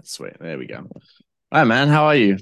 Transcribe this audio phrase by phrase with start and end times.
[0.00, 0.38] right, sweet.
[0.40, 0.76] There we go.
[0.78, 0.90] All
[1.52, 1.88] right, man.
[1.88, 2.38] How are you?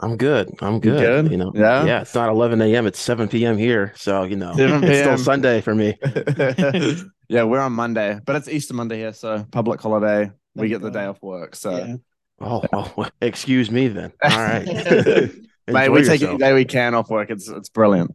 [0.00, 0.50] I'm good.
[0.60, 0.98] I'm good.
[1.24, 1.30] good?
[1.30, 1.84] You know, Yeah?
[1.86, 2.00] yeah.
[2.02, 2.86] It's not 11 a.m.
[2.86, 3.56] It's 7 p.m.
[3.56, 5.96] here, so you know, it's still Sunday for me.
[7.28, 10.30] yeah, we're on Monday, but it's Easter Monday here, so public holiday.
[10.54, 11.54] We Thank get the day off work.
[11.56, 11.96] So, Yeah.
[12.38, 14.12] Oh, oh, well, excuse me then.
[14.22, 15.30] All right, mate,
[15.66, 16.30] Enjoy we take yourself.
[16.30, 17.30] any day we can off work.
[17.30, 18.14] It's it's brilliant.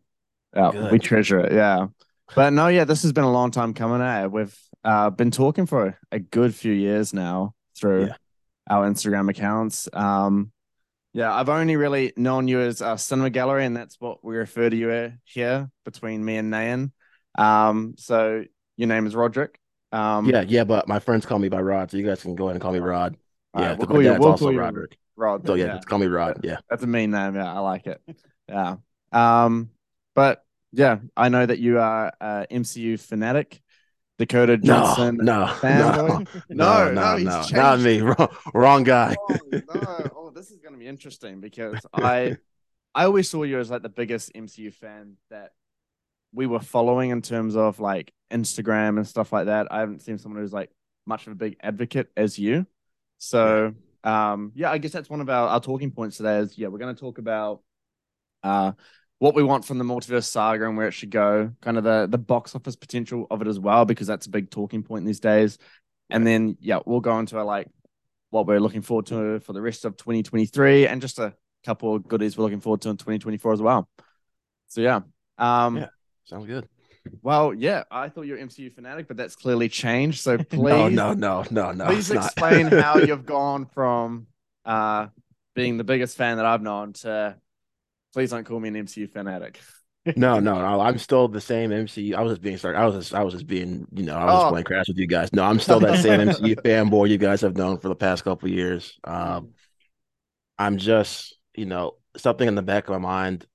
[0.55, 0.91] Yeah, Good.
[0.91, 1.53] we treasure it.
[1.53, 1.87] Yeah,
[2.35, 4.01] but no, yeah, this has been a long time coming.
[4.01, 4.27] Eh?
[4.27, 8.13] We've uh, been talking for a good few years now through Yeah.
[8.71, 9.89] Our Instagram accounts.
[9.91, 10.51] Um,
[11.13, 14.69] yeah, I've only really known you as uh, Cinema Gallery, and that's what we refer
[14.69, 16.91] to you here between me and Nayan.
[17.37, 18.43] Um, so
[18.77, 19.59] your name is Roderick.
[19.91, 22.45] Um, Yeah, yeah, but my friends call me by Rod, so you guys can go
[22.45, 23.17] ahead and call me Rod.
[23.53, 24.97] Yeah, right, we'll my call you- we'll also call you Roderick.
[25.17, 25.45] Rod.
[25.45, 26.39] So then, yeah, call me Rod.
[26.43, 26.57] Yeah.
[26.69, 27.35] That's a mean name.
[27.35, 28.01] Yeah, I like it.
[28.47, 28.77] Yeah.
[29.11, 29.69] Um,
[30.15, 33.60] but yeah, I know that you are a MCU fanatic,
[34.21, 35.17] Dakota Johnson.
[35.17, 36.27] no, no, fanboy?
[36.49, 38.01] no, no, no, he's no, not me.
[38.01, 39.15] Wrong, wrong guy.
[39.29, 40.11] Oh, no.
[40.15, 42.37] Oh, this is gonna be interesting because I
[42.93, 45.53] I always saw you as like the biggest MCU fan that
[46.33, 49.67] we were following in terms of like Instagram and stuff like that.
[49.71, 50.69] I haven't seen someone who's like
[51.07, 52.67] much of a big advocate as you.
[53.17, 56.67] So um yeah, I guess that's one of our, our talking points today is yeah,
[56.67, 57.61] we're gonna talk about
[58.43, 58.73] uh
[59.21, 62.07] what we want from the multiverse saga and where it should go, kind of the
[62.09, 65.19] the box office potential of it as well, because that's a big talking point these
[65.19, 65.59] days.
[66.09, 67.67] And then yeah, we'll go into like
[68.31, 72.07] what we're looking forward to for the rest of 2023 and just a couple of
[72.07, 73.87] goodies we're looking forward to in 2024 as well.
[74.69, 75.01] So yeah.
[75.37, 75.89] Um Yeah.
[76.25, 76.67] Sounds good.
[77.21, 80.21] well, yeah, I thought you were MCU fanatic, but that's clearly changed.
[80.21, 81.85] So please No, no, no, no, no.
[81.85, 84.25] please explain how you've gone from
[84.65, 85.09] uh
[85.53, 87.37] being the biggest fan that I've known to
[88.13, 89.59] please don't call me an MCU fanatic.
[90.15, 90.81] No, no, no.
[90.81, 92.15] I'm still the same MCU.
[92.15, 92.75] I was just being sorry.
[92.75, 94.49] I was just, I was just being, you know, I was Oh.
[94.49, 95.31] playing crash with you guys.
[95.33, 98.49] No, I'm still that same MCU fanboy you guys have known for the past couple
[98.49, 98.97] of years.
[99.03, 99.49] Um,
[100.57, 103.45] I'm just, you know, something in the back of my mind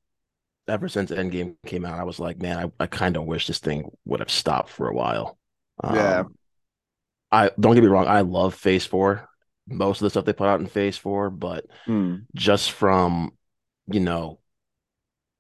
[0.69, 1.99] ever since Endgame came out.
[1.99, 4.89] I was like, man, I, I kind of wish this thing would have stopped for
[4.89, 5.39] a while.
[5.85, 6.21] Yeah.
[6.21, 6.35] Um,
[7.31, 8.07] I don't get me wrong.
[8.07, 9.29] I love Phase Four.
[9.69, 12.17] Most of the stuff they put out in Phase Four, but Hmm.
[12.35, 13.33] just from
[13.89, 14.41] you know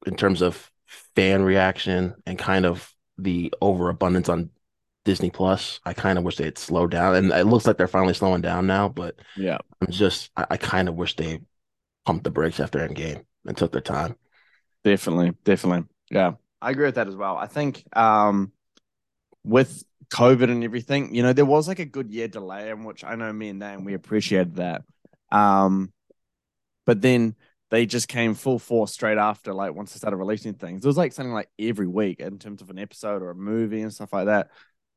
[0.06, 0.70] in terms of
[1.16, 4.50] fan reaction and kind of the overabundance on
[5.04, 7.16] Disney Plus, I kind of wish they'd slow down.
[7.16, 9.58] And it looks like they're finally slowing down now, but Yeah.
[9.82, 11.40] I'm just I, I kind of wish they
[12.06, 14.16] pumped the brakes after Endgame and took their time.
[14.84, 15.88] Definitely, definitely.
[16.10, 17.36] Yeah, I agree with that as well.
[17.36, 18.52] I think um
[19.44, 23.04] with COVID and everything, you know, there was like a good year delay, in which
[23.04, 24.82] I know me and Dan we appreciated that.
[25.32, 25.92] Um,
[26.86, 27.36] but then
[27.70, 30.84] they just came full force straight after, like once they started releasing things.
[30.84, 33.82] It was like something like every week in terms of an episode or a movie
[33.82, 34.50] and stuff like that.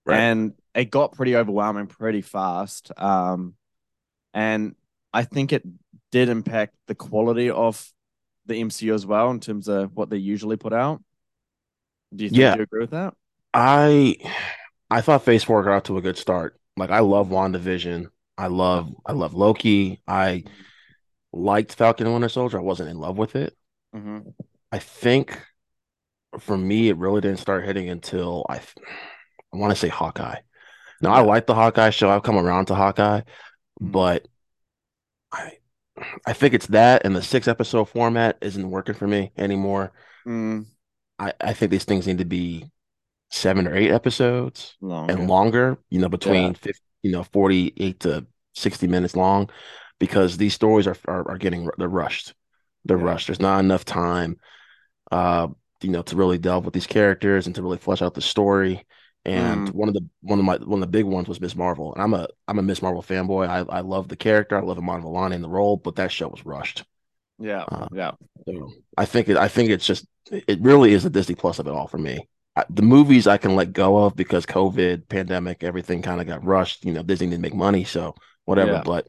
[0.05, 0.19] Right.
[0.19, 2.91] And it got pretty overwhelming pretty fast.
[2.97, 3.55] Um,
[4.33, 4.75] and
[5.13, 5.63] I think it
[6.11, 7.91] did impact the quality of
[8.45, 11.01] the MCU as well in terms of what they usually put out.
[12.15, 12.55] Do you think Yeah.
[12.55, 13.13] you agree with that?
[13.53, 14.17] I
[14.89, 16.59] I thought Phase Four got out to a good start.
[16.77, 18.07] Like I love WandaVision.
[18.37, 20.01] I love I love Loki.
[20.07, 20.43] I
[21.31, 22.59] liked Falcon and Winter Soldier.
[22.59, 23.55] I wasn't in love with it.
[23.95, 24.29] Mm-hmm.
[24.71, 25.39] I think
[26.39, 30.39] for me, it really didn't start hitting until I, I want to say Hawkeye.
[31.01, 32.09] Now I like the Hawkeye show.
[32.09, 33.21] I've come around to Hawkeye,
[33.81, 33.91] Mhm.
[33.91, 34.27] but
[35.31, 35.53] I,
[36.25, 39.91] I think it's that and the six episode format isn't working for me anymore.
[40.27, 40.65] Mm,
[41.17, 42.69] I, I think these things need to be
[43.31, 45.09] seven or eight episodes long.
[45.11, 45.77] and longer.
[45.89, 48.25] You know, between 50, you know, forty eight to
[48.55, 49.49] sixty minutes long,
[49.99, 52.33] because these stories are are, are getting they're rushed.
[52.85, 53.03] They're Yeah.
[53.03, 53.27] rushed.
[53.27, 54.37] There's not enough time,
[55.11, 55.47] uh,
[55.81, 58.85] you know, to really delve with these characters and to really flesh out the story.
[59.25, 59.73] And Mm.
[59.73, 61.93] one of the one of my one of the big ones was Miss Marvel.
[61.93, 63.47] And I'm a I'm a Miss Marvel fanboy.
[63.49, 64.57] I I love the character.
[64.57, 66.85] I love Iman Vellani in the role, but that show was rushed.
[67.37, 68.11] Yeah, Uh, yeah.
[68.45, 71.67] So I think it I think it's just it really is the Disney Plus of
[71.67, 72.27] it all for me.
[72.55, 76.43] I, the movies I can let go of because COVID, pandemic, everything kind of got
[76.43, 76.83] rushed.
[76.85, 78.73] You know, Disney didn't make money, so whatever.
[78.73, 78.83] Yeah.
[78.83, 79.07] But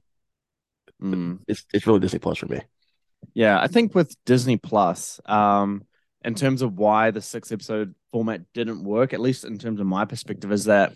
[1.00, 1.41] Mm.
[1.49, 2.61] it's it's really Disney Plus for me.
[3.35, 5.85] Yeah, I think with Disney Plus, um,
[6.25, 9.87] in terms of why the six episode format didn't work, at least in terms of
[9.87, 10.93] my perspective, is that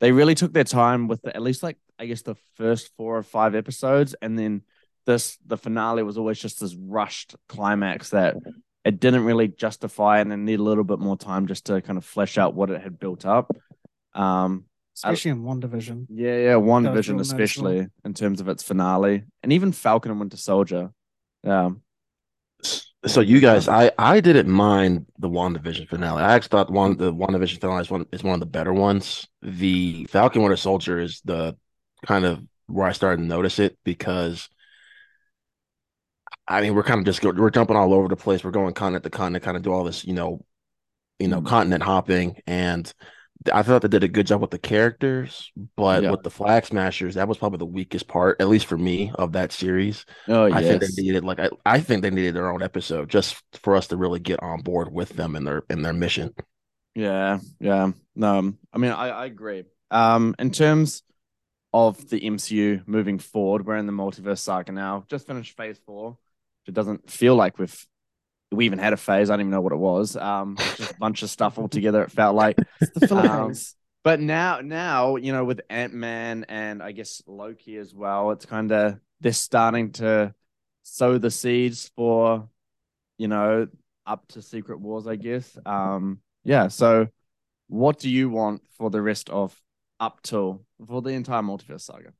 [0.00, 3.16] they really took their time with the, at least like I guess the first four
[3.16, 4.62] or five episodes, and then
[5.06, 8.36] this the finale was always just this rushed climax that
[8.84, 11.98] it didn't really justify, and it needed a little bit more time just to kind
[11.98, 13.50] of flesh out what it had built up.
[14.14, 14.64] Um,
[15.04, 16.06] especially in WandaVision.
[16.10, 17.20] yeah, yeah, WandaVision real noticeable.
[17.20, 20.90] especially in terms of its finale, and even Falcon and Winter Soldier.
[21.44, 21.70] Yeah.
[23.06, 26.22] So you guys, I I didn't mind the WandaVision finale.
[26.22, 29.28] I actually thought one the WandaVision finale is one is one of the better ones.
[29.40, 31.56] The Falcon Winter Soldier is the
[32.04, 34.48] kind of where I started to notice it because
[36.46, 38.42] I mean we're kind of just go, we're jumping all over the place.
[38.42, 40.44] We're going continent to continent, kind of do all this, you know,
[41.20, 41.46] you know, mm-hmm.
[41.46, 42.92] continent hopping, and
[43.52, 46.10] I thought they did a good job with the characters, but yeah.
[46.10, 49.32] with the Flag Smashers, that was probably the weakest part, at least for me, of
[49.32, 50.04] that series.
[50.26, 50.56] Oh, yeah.
[50.56, 53.76] I think they needed like I, I think they needed their own episode just for
[53.76, 56.34] us to really get on board with them and their in their mission.
[56.94, 57.92] Yeah, yeah.
[58.16, 59.64] No, I mean I, I agree.
[59.90, 61.02] Um, in terms
[61.72, 65.04] of the MCU moving forward, we're in the multiverse saga now.
[65.08, 66.18] Just finished phase four.
[66.66, 67.86] It doesn't feel like we've
[68.50, 69.30] we even had a phase.
[69.30, 70.16] I don't even know what it was.
[70.16, 72.02] Um, just a bunch of stuff all together.
[72.02, 73.54] It felt like the um,
[74.04, 78.46] But now, now you know, with Ant Man and I guess Loki as well, it's
[78.46, 80.34] kind of they're starting to
[80.82, 82.48] sow the seeds for,
[83.18, 83.68] you know,
[84.06, 85.06] up to Secret Wars.
[85.06, 85.56] I guess.
[85.66, 86.68] Um, yeah.
[86.68, 87.08] So,
[87.68, 89.60] what do you want for the rest of
[90.00, 92.12] up till for the entire multiverse saga?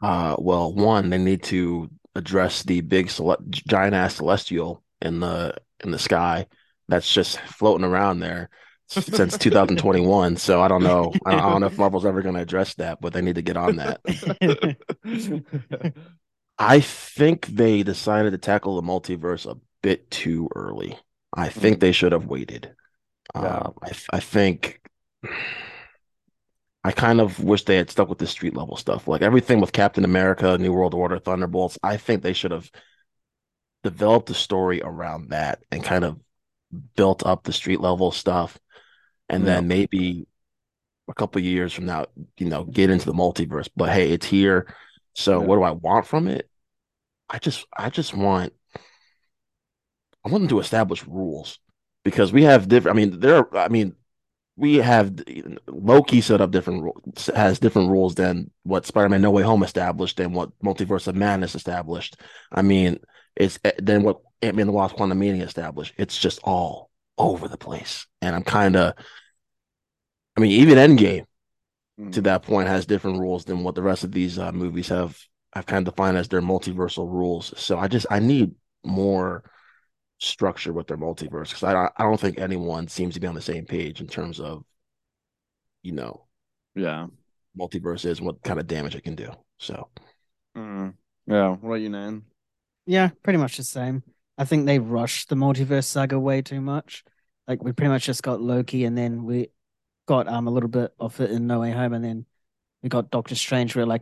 [0.00, 5.54] Uh, well, one, they need to address the big cele- giant ass celestial in the
[5.82, 6.46] in the sky
[6.88, 8.50] that's just floating around there
[8.88, 10.36] since 2021.
[10.36, 11.12] So I don't know.
[11.26, 13.34] I don't, I don't know if Marvel's ever going to address that, but they need
[13.34, 14.00] to get on that.
[16.58, 20.98] I think they decided to tackle the multiverse a bit too early.
[21.34, 21.80] I think mm.
[21.80, 22.74] they should have waited.
[23.34, 23.42] Yeah.
[23.42, 24.80] Uh, I, I think
[26.82, 29.72] I kind of wish they had stuck with the street level stuff, like everything with
[29.72, 31.78] Captain America, New World Order, Thunderbolts.
[31.82, 32.70] I think they should have
[33.82, 36.18] developed a story around that and kind of
[36.96, 38.58] built up the street level stuff
[39.28, 39.54] and yeah.
[39.54, 40.26] then maybe
[41.08, 42.04] a couple years from now
[42.36, 44.74] you know get into the multiverse but hey it's here
[45.14, 45.46] so yeah.
[45.46, 46.48] what do i want from it
[47.30, 51.58] i just i just want i want them to establish rules
[52.04, 53.94] because we have different i mean there are i mean
[54.58, 55.14] we have
[55.68, 60.18] Loki set up different rules, has different rules than what Spider-Man No Way Home established
[60.18, 62.16] and what Multiverse of Madness established.
[62.50, 62.98] I mean,
[63.38, 65.94] it's eh, then what Ant Man the Wasp Quantumania established.
[65.96, 68.06] It's just all over the place.
[68.20, 68.94] And I'm kind of,
[70.36, 71.24] I mean, even Endgame
[71.98, 72.12] mm.
[72.12, 75.18] to that point has different rules than what the rest of these uh, movies have.
[75.52, 77.54] I've kind of defined as their multiversal rules.
[77.56, 78.54] So I just I need
[78.84, 79.50] more
[80.18, 83.40] structure with their multiverse because I I don't think anyone seems to be on the
[83.40, 84.64] same page in terms of,
[85.82, 86.26] you know,
[86.74, 87.06] yeah,
[87.58, 89.30] multiverse is what kind of damage it can do.
[89.58, 89.88] So,
[90.56, 90.92] mm.
[91.26, 92.24] yeah, what are you, Nan?
[92.88, 94.02] Yeah, pretty much the same.
[94.38, 97.04] I think they rushed the multiverse saga way too much.
[97.46, 99.48] Like we pretty much just got Loki, and then we
[100.06, 102.24] got um a little bit of it in No Way Home, and then
[102.82, 104.00] we got Doctor Strange, where like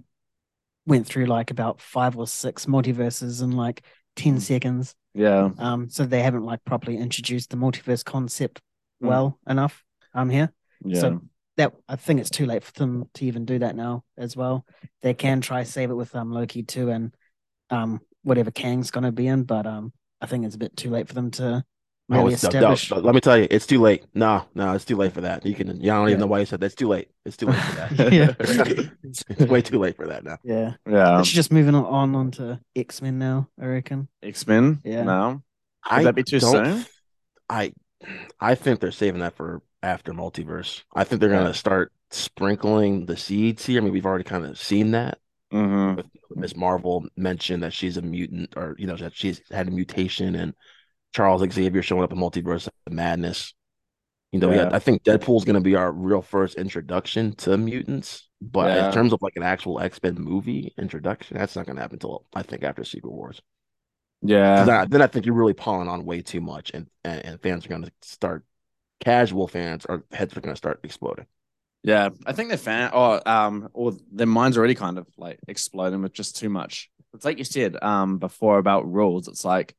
[0.87, 3.83] went through like about five or six multiverses in like
[4.15, 4.95] ten seconds.
[5.15, 5.51] Yeah.
[5.59, 5.91] Um.
[5.91, 8.63] So they haven't like properly introduced the multiverse concept
[9.03, 9.09] mm.
[9.09, 9.83] well enough.
[10.15, 10.31] Um.
[10.31, 10.53] Here.
[10.85, 11.01] Yeah.
[11.01, 11.23] So
[11.57, 14.65] that I think it's too late for them to even do that now as well.
[15.03, 17.13] They can try save it with um Loki too, and
[17.71, 20.91] um whatever Kang's going to be in, but um, I think it's a bit too
[20.91, 21.65] late for them to
[22.09, 22.91] really establish.
[22.91, 24.05] let me tell you, it's too late.
[24.15, 25.47] No, no, it's too late for that.
[25.47, 27.09] You can, yeah, I don't even know why you said that's too late.
[27.25, 28.13] It's too late for that.
[28.13, 28.35] yeah,
[29.05, 30.39] it's, it's, way too late for that now.
[30.43, 31.21] Yeah, yeah.
[31.21, 33.49] It's just moving on onto X Men now.
[33.61, 34.09] I reckon.
[34.23, 34.81] X Men.
[34.85, 35.05] Yeah.
[35.05, 35.29] No.
[35.29, 36.85] Would I that be too soon?
[37.49, 37.73] I,
[38.41, 40.83] I think they're saving that for after multiverse.
[40.93, 43.81] I think they're gonna start sprinkling the seeds here.
[43.81, 45.21] I mean, we've already kind of seen that.
[45.53, 46.01] Mm-hmm.
[46.41, 50.35] Miss Marvel mentioned that she's a mutant, or you know that she's had a mutation,
[50.35, 50.55] and
[51.15, 53.55] Charles Xavier showing up in Multiverse of Madness.
[54.33, 54.71] You know, yeah.
[54.73, 58.89] I think Deadpool's going to be our real first introduction to mutants, but yeah.
[58.89, 61.97] in terms of like an actual X Men movie introduction, that's not going to happen
[61.97, 63.41] until I think after Secret Wars.
[64.23, 67.25] Yeah, then I, then I think you're really piling on way too much, and and,
[67.25, 68.45] and fans are going to start.
[68.99, 71.27] Casual fans, or heads are going to start exploding.
[71.83, 76.03] Yeah, I think they're fan or um or their minds already kind of like exploding
[76.03, 76.91] with just too much.
[77.15, 79.29] It's like you said um before about rules.
[79.29, 79.75] It's like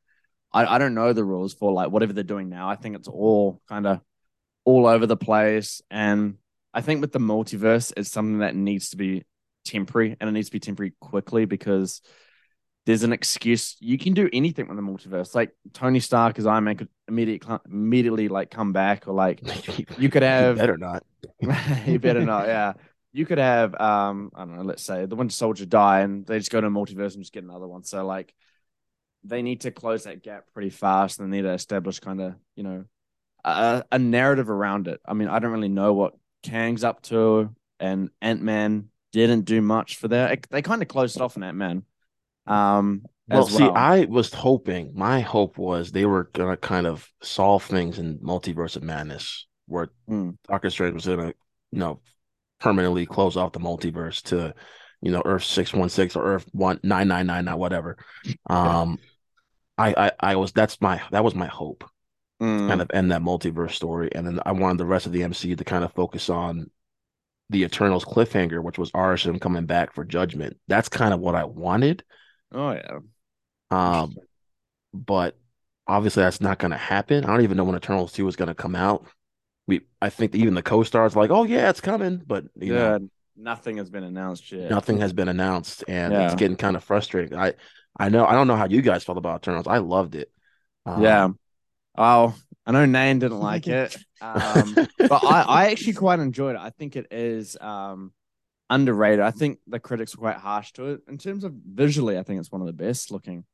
[0.53, 2.69] I, I don't know the rules for like whatever they're doing now.
[2.69, 4.01] I think it's all kind of
[4.65, 5.81] all over the place.
[5.91, 6.37] And
[6.73, 9.25] I think with the multiverse, it's something that needs to be
[9.65, 12.01] temporary and it needs to be temporary quickly because
[12.87, 13.75] there's an excuse.
[13.81, 15.35] You can do anything with the multiverse.
[15.35, 19.41] Like Tony Stark as Iron Man could immediately immediately like come back, or like
[19.99, 21.03] you could have you better not.
[21.85, 22.47] you better not.
[22.47, 22.73] Yeah,
[23.11, 24.63] you could have um I don't know.
[24.63, 27.33] Let's say the Winter Soldier die, and they just go to a multiverse and just
[27.33, 27.83] get another one.
[27.83, 28.33] So like
[29.25, 32.35] they need to close that gap pretty fast, and they need to establish kind of
[32.55, 32.85] you know
[33.43, 35.01] a, a narrative around it.
[35.05, 39.61] I mean, I don't really know what Kang's up to, and Ant Man didn't do
[39.61, 40.47] much for that.
[40.49, 41.83] They kind of closed off on Ant Man
[42.47, 47.07] um, well, well, see, I was hoping, my hope was they were gonna kind of
[47.21, 50.37] solve things in Multiverse of Madness, where mm.
[50.47, 51.33] Doctor Strange was gonna,
[51.71, 52.01] you know,
[52.59, 54.53] permanently close off the multiverse to
[55.01, 57.97] you know, Earth six one six or Earth one nine nine nine nine whatever.
[58.47, 58.97] Um,
[59.77, 61.83] I, I I was that's my that was my hope
[62.39, 62.67] Mm.
[62.67, 65.57] kind of end that multiverse story, and then I wanted the rest of the MCU
[65.57, 66.69] to kind of focus on
[67.49, 70.55] the Eternals cliffhanger, which was Arishem coming back for Judgment.
[70.67, 72.03] That's kind of what I wanted.
[72.51, 72.99] Oh yeah.
[73.71, 74.21] Um,
[74.93, 75.37] but
[75.87, 77.25] obviously that's not going to happen.
[77.25, 79.07] I don't even know when Eternals 2 is going to come out.
[79.67, 82.73] We I think even the co-stars like, "Oh yeah, it's coming," but you yeah.
[82.73, 82.99] know,
[83.35, 84.79] Nothing has been announced yet.
[84.79, 86.21] nothing has been announced and Yeah.
[86.21, 87.37] it's getting kind of frustrating.
[87.37, 87.53] I
[87.99, 89.67] I know I don't know how you guys felt about Eternals.
[89.67, 90.31] I loved it.
[90.85, 91.29] Um, Yeah.
[91.97, 92.35] Oh,
[92.65, 93.97] I know Nan didn't like it.
[94.21, 96.61] Um, but I, I actually quite enjoyed it.
[96.61, 98.13] I think it is um
[98.69, 99.21] underrated.
[99.21, 101.01] I think the critics were quite harsh to it.
[101.07, 103.45] In terms of visually, I think it's one of the best looking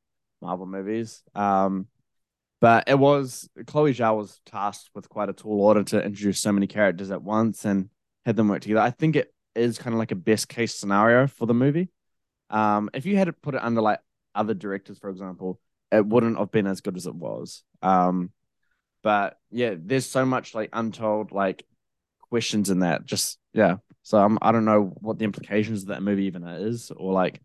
[0.41, 1.24] Marvel movies.
[1.36, 1.88] Um
[2.60, 6.53] but it was Chloe Zhao was tasked with quite a tall order to introduce so
[6.53, 7.89] many characters at once and
[8.25, 8.79] had them work together.
[8.79, 11.89] I think it is kind of like a best case scenario for the movie.
[12.50, 14.00] Um, if you had to put it under like
[14.34, 15.60] other directors, for example,
[15.91, 17.63] it wouldn't have been as good as it was.
[17.82, 18.32] Um,
[19.03, 21.65] but yeah, there's so much like untold like
[22.29, 23.05] questions in that.
[23.05, 23.77] Just yeah.
[24.03, 27.41] So I'm I don't know what the implications of that movie even is, or like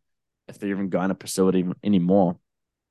[0.48, 2.38] if they're even going to pursue it even anymore.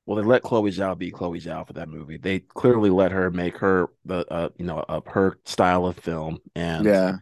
[0.06, 2.16] Well, they let Chloe Zhao be Chloe Zhao for that movie.
[2.16, 6.38] They clearly let her make her the uh, you know of her style of film,
[6.54, 7.18] and yeah,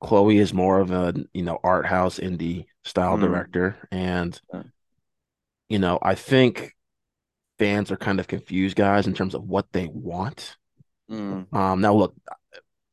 [0.00, 3.22] Chloe is more of a you know art house indie style Mm.
[3.22, 4.62] director, and Yeah.
[5.68, 6.74] you know I think
[7.58, 10.56] fans are kind of confused, guys, in terms of what they want.
[11.08, 11.46] Mm.
[11.52, 12.14] Um, now look,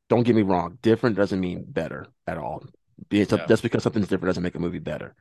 [0.10, 2.64] don't get me wrong, different doesn't mean better at all.
[3.10, 3.46] Be it Yeah.
[3.48, 5.16] just because something's different doesn't make a movie better.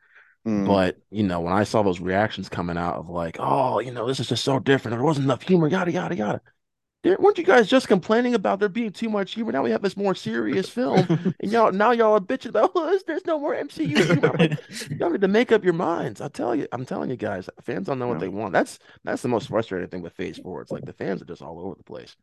[0.47, 0.67] Mm.
[0.67, 4.07] But you know, when I saw those reactions coming out of like, oh, you know,
[4.07, 4.97] this is just so different.
[4.97, 6.41] There wasn't enough humor, yada yada yada.
[7.03, 9.53] There, weren't you guys just complaining about there being too much humor?
[9.53, 11.07] Now we have this more serious film,
[11.41, 14.35] and y'all now y'all are bitching about oh, there's, there's no more MCU humor.
[14.39, 14.51] I'm
[14.99, 16.21] y'all need to make up your minds.
[16.21, 18.21] I tell you, I'm telling you guys, fans don't know what Yeah.
[18.21, 18.53] they want.
[18.53, 20.63] That's that's the most frustrating thing with Phase Four.
[20.63, 22.17] It's like the fans are just all over the place.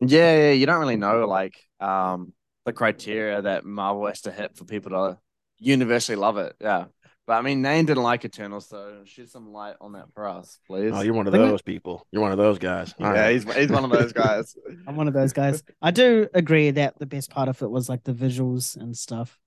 [0.00, 2.32] Yeah, yeah, you don't really know like um
[2.68, 5.18] the criteria that Marvel has to hit for people to
[5.58, 6.54] universally love it.
[6.60, 6.86] Yeah.
[7.26, 10.58] But I mean, Nain didn't like Eternals, so shed some light on that for us,
[10.66, 10.92] please.
[10.94, 12.06] Oh, you're one of those people.
[12.10, 12.94] You're one of those guys.
[12.98, 13.32] All yeah, right.
[13.34, 14.56] he's he's one of those guys.
[14.86, 15.62] I'm one of those guys.
[15.82, 19.38] I do agree that the best part of it was like the visuals and stuff,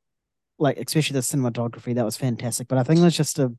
[0.59, 1.95] like especially the cinematography.
[1.95, 2.67] That was fantastic.
[2.67, 3.51] But I think it was just a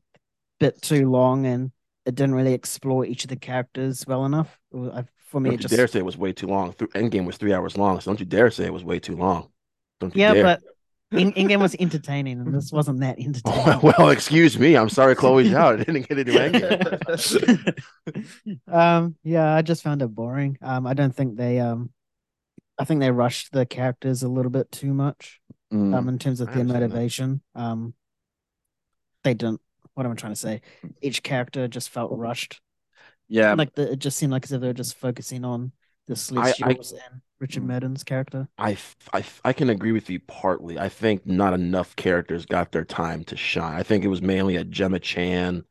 [0.57, 1.71] bit too long, and
[2.05, 4.57] it didn't really explore each of the characters well enough.
[4.71, 6.47] It was- I- For me, Don't it you just dare say it was way too
[6.47, 6.71] long.
[6.73, 9.17] Th- Endgame was three hours long, so don't you dare say it was way too
[9.17, 9.49] long.
[10.11, 10.43] Don't yeah, dare.
[10.43, 10.61] but
[11.11, 13.67] in Endgame was entertaining, and this wasn't that entertaining.
[13.67, 14.75] Oh, well, excuse me.
[14.75, 15.73] I'm sorry, Chloe Zhao.
[15.79, 17.77] I didn't get into Endgame.
[18.67, 20.57] um, yeah, I just found it boring.
[20.61, 21.91] Um, I don't think they um,
[22.77, 25.39] I think they rushed the characters a little bit too much.
[25.73, 25.95] Mm.
[25.95, 26.95] um, in terms of I their understand that.
[26.95, 27.41] motivation.
[27.55, 27.93] Um,
[29.23, 29.61] they didn't.
[29.95, 30.61] What am I trying to say?
[31.01, 32.61] Each character just felt rushed.
[33.27, 35.71] yeah, Like the, it just seemed like as if they were just focusing on
[36.07, 37.67] the Celestials and Richard Mm.
[37.67, 38.49] Madden's character.
[38.57, 38.77] I,
[39.11, 40.79] I, I can agree with you partly.
[40.79, 43.75] I think not enough characters got their time to shine.
[43.75, 45.65] I think it was mainly a Gemma Chan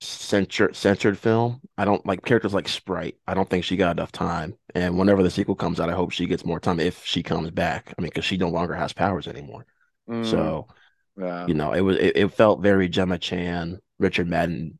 [0.00, 1.60] censored censored film.
[1.78, 3.16] I don't like characters like Sprite.
[3.26, 4.56] I don't think she got enough time.
[4.74, 7.50] And whenever the sequel comes out, I hope she gets more time if she comes
[7.52, 7.94] back.
[7.98, 9.66] I mean, because she no longer has powers anymore.
[10.08, 10.24] Mm.
[10.24, 10.68] So
[11.16, 11.46] yeah.
[11.46, 14.78] you know, it was it, it felt very Gemma Chan, Richard Madden,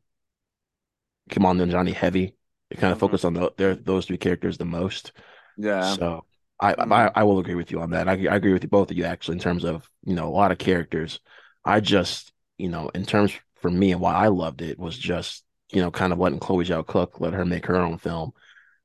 [1.29, 2.35] Come on, Johnny Heavy.
[2.69, 2.99] It kind of Mhm.
[2.99, 5.11] focused on the, their, those three characters the most.
[5.57, 5.97] Yeah.
[5.97, 6.25] So
[6.59, 6.73] I.
[6.79, 8.07] I I will agree with you on that.
[8.07, 10.31] I, I agree with you both of you actually in terms of you know a
[10.31, 11.19] lot of characters.
[11.65, 15.43] I just you know in terms for me and why I loved it was just
[15.71, 18.31] you know kind of letting Chloe Zhao cook, let her make her own film.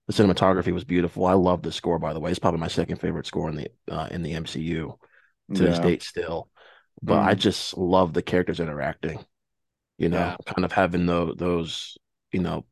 [0.08, 1.26] The cinematography was beautiful.
[1.26, 2.30] I love the score by the way.
[2.30, 4.98] It's probably my second favorite score in the uh, in the MCU
[5.54, 6.50] to this date still.
[7.02, 7.36] But I Mm.
[7.36, 9.24] just love the characters interacting.
[9.98, 10.36] You know, Yeah.
[10.46, 11.98] kind of having those those
[12.32, 12.64] you know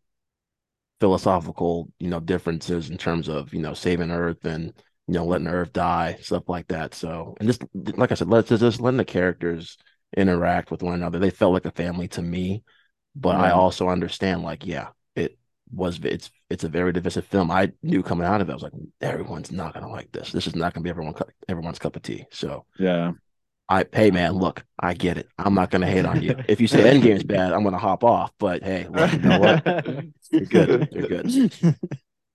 [1.00, 4.72] philosophical you know differences in terms of you know saving Earth and
[5.06, 6.94] you know letting Earth die stuff like that.
[6.94, 9.76] So and just like I said, let's just, just letting the characters
[10.16, 11.18] interact with one another.
[11.18, 12.62] They felt like a family to me,
[13.14, 13.58] but I mm-hmm.
[13.58, 15.38] also understand like yeah, it
[15.72, 17.50] was it's it's a very divisive film.
[17.50, 20.32] I knew coming out of it, I was like everyone's not gonna like this.
[20.32, 21.14] This is not gonna be everyone
[21.48, 22.24] everyone's cup of tea.
[22.30, 23.12] So Yeah.
[23.68, 25.28] I hey man, look, I get it.
[25.38, 26.36] I'm not gonna hate on you.
[26.48, 28.32] If you say Endgame's bad, I'm gonna hop off.
[28.38, 30.04] But hey, look, you know what?
[30.30, 30.88] You're good.
[30.92, 31.26] You're good.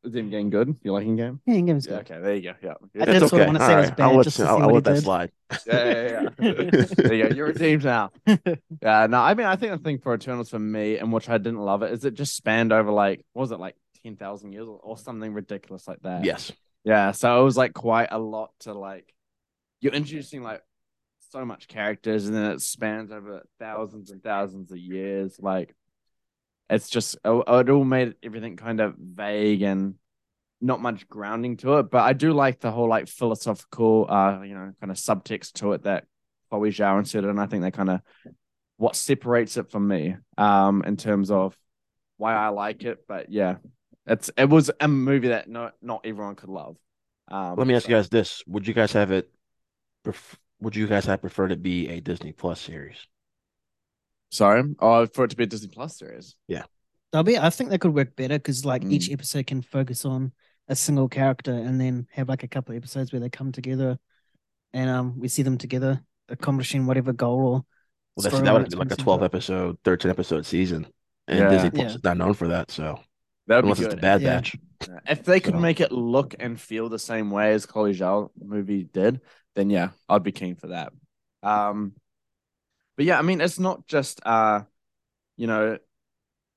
[0.04, 0.76] Is him getting good?
[0.82, 1.40] You liking game?
[1.46, 1.98] Yeah, Endgame's Yeah.
[2.02, 2.12] good.
[2.12, 2.20] Okay.
[2.22, 2.54] There you go.
[2.64, 2.72] Yeah.
[2.72, 3.06] I Yeah.
[3.06, 3.98] did It's sort of wanna All say it was right.
[3.98, 5.04] bad I'll let, to see I'll, I'll let that did.
[5.04, 5.32] slide.
[5.68, 6.86] yeah, yeah, yeah.
[6.98, 7.36] there you go.
[7.36, 8.10] You're a team now.
[8.26, 11.38] Yeah, no, I mean, I think the thing for Eternals for me, and which I
[11.38, 14.54] didn't love it, is it just spanned over like, what was it like ten thousand
[14.54, 16.26] years or, or something ridiculous like that?
[16.26, 16.52] Yes.
[16.84, 19.14] Yeah, so it was like quite a lot to like.
[19.82, 20.62] You're introducing like
[21.32, 25.38] so much characters, and then it spans over thousands and thousands of years.
[25.40, 25.74] Like,
[26.70, 29.96] it's just it, it all made everything kind of vague and
[30.60, 31.90] not much grounding to it.
[31.90, 35.74] But I do like the whole like philosophical, uh, you know, kind of subtext to
[35.74, 36.06] it that
[36.50, 38.02] Chloe Zhao inserted, and I think that kind of
[38.78, 41.56] what separates it from me, um, in terms of
[42.18, 43.08] why I like it.
[43.08, 43.56] But yeah,
[44.06, 46.78] it's it was a movie that not not everyone could love.
[47.30, 49.32] Um, Let me ask so- you guys this: Would you guys have it?
[50.04, 52.98] Pref- would you guys have preferred to be a Disney Plus series?
[54.32, 56.36] Sorry, oh, for it to be a Disney Plus series.
[56.48, 56.64] Yeah,
[57.12, 57.38] that'll be.
[57.38, 59.14] I think that could work better because like each Mm.
[59.14, 60.32] episode can focus on
[60.70, 64.00] a single character and then have like a couple of episodes where they come together,
[64.74, 67.66] and um we see them together accomplishing whatever goal or.
[68.16, 70.88] Well, that's, that would be like a twelve episode, thirteen episode season,
[71.28, 71.50] and Yeah.
[71.50, 71.96] Disney Plus Yeah.
[71.96, 72.72] is not known for that.
[72.72, 73.00] So
[73.52, 74.02] That'd unless be it's good.
[74.02, 74.36] Bad Yeah.
[74.38, 74.58] Batch,
[75.08, 78.32] If they could So- make it look and feel the same way as Chloe Zhao
[78.42, 79.22] movie did,
[79.56, 80.92] then yeah, I'd be keen for that.
[81.44, 81.94] Um,
[82.98, 84.62] but yeah, I mean, it's not just uh,
[85.38, 85.78] you know,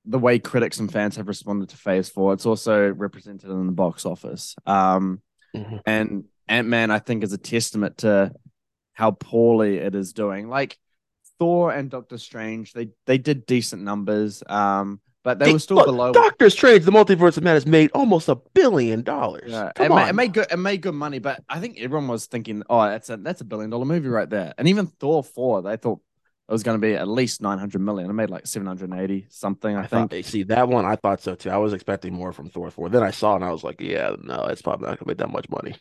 [0.05, 2.33] the way critics and fans have responded to Phase Four.
[2.33, 4.55] It's also represented in the box office.
[4.65, 5.21] Um,
[5.55, 5.81] Mhm.
[5.85, 8.31] and Ant Man, I think, is a testament to
[8.93, 10.47] how poorly it is doing.
[10.49, 10.77] Like
[11.39, 14.43] Thor and Doctor Strange, they they did decent numbers.
[14.47, 16.13] Um, but they Hey, were still look, below.
[16.13, 19.51] Doctor Strange: The Multiverse of Madness made almost a billion dollars.
[19.51, 20.47] Yeah, Come it, on, made, it made good.
[20.51, 23.45] It made good money, but I think everyone was thinking, "Oh, that's a that's a
[23.45, 25.99] billion dollar movie right there." And even Thor four, they thought
[26.47, 28.09] it was going to be at least nine hundred million.
[28.09, 30.11] It made like seven hundred eighty something, I, I think.
[30.11, 30.85] thought, see that one.
[30.85, 31.49] I thought so too.
[31.49, 32.89] I was expecting more from Thor four.
[32.89, 35.31] Then I saw and I was like, yeah, no, it's probably not gonna make that
[35.31, 35.75] much money.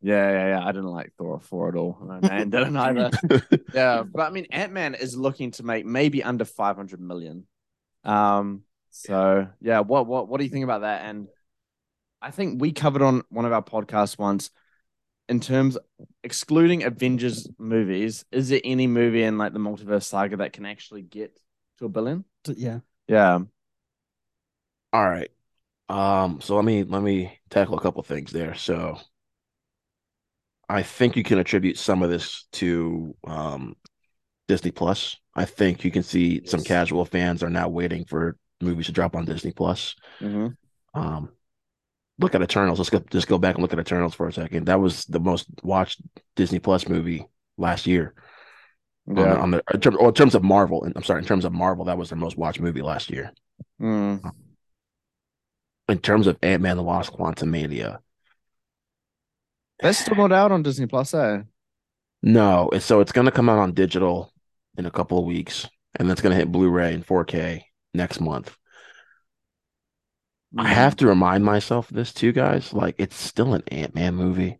[0.00, 0.64] Yeah, yeah, yeah.
[0.64, 1.98] I didn't like Thor four at all.
[2.00, 3.10] No, man didn't either.
[3.74, 7.46] yeah, but I mean, Ant Man is looking to make maybe under five hundred million.
[8.04, 8.62] Um.
[8.90, 11.04] So yeah, what what what do you think about that?
[11.04, 11.28] And
[12.20, 14.50] I think we covered on one of our podcasts once.
[15.28, 15.76] In terms
[16.24, 21.02] excluding Avengers movies, is there any movie in like the multiverse saga that can actually
[21.02, 21.38] get
[21.78, 22.24] to a billion?
[22.56, 22.80] Yeah.
[23.08, 23.40] Yeah.
[24.92, 25.30] All right.
[25.88, 28.54] Um, so let me let me tackle a couple things there.
[28.54, 28.98] So
[30.68, 33.76] I think you can attribute some of this to um
[34.48, 35.16] Disney Plus.
[35.34, 39.14] I think you can see some casual fans are now waiting for movies to drop
[39.16, 39.94] on Disney Plus.
[40.20, 40.48] Mm-hmm.
[41.00, 41.30] Um
[42.18, 42.78] look at Eternals.
[42.78, 44.66] Let's go just go back and look at Eternals for a second.
[44.66, 46.00] That was the most watched
[46.36, 48.14] Disney Plus movie last year.
[49.08, 49.34] On the- Yeah.
[49.36, 51.84] On the, in, terms, or in terms of Marvel, I'm sorry, in terms of Marvel,
[51.86, 53.32] that was their most watched movie last year.
[53.80, 54.32] Mm.
[55.88, 57.98] In terms of Ant Man the Wasp Quantumania,
[59.80, 61.42] That's still not out on Disney Plus, eh?
[62.22, 64.32] No, so it's gonna come out on digital
[64.76, 67.62] in a couple of weeks, and that's gonna hit Blu-ray and 4K
[67.94, 68.56] next month.
[70.56, 72.72] I have to remind myself of this too, guys.
[72.72, 74.58] Like it's still an Ant-Man movie,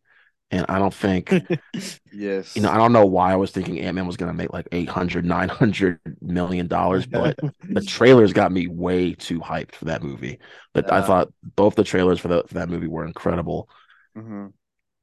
[0.50, 1.30] and I don't think
[2.12, 2.56] yes.
[2.56, 5.24] you know, I don't know why I was thinking Ant-Man was gonna make like 800,
[5.24, 10.38] 900 million dollars, but the trailers got me way too hyped for that movie.
[10.74, 13.68] But I thought both the trailers for, the, for that movie were incredible.
[14.16, 14.52] Mhm.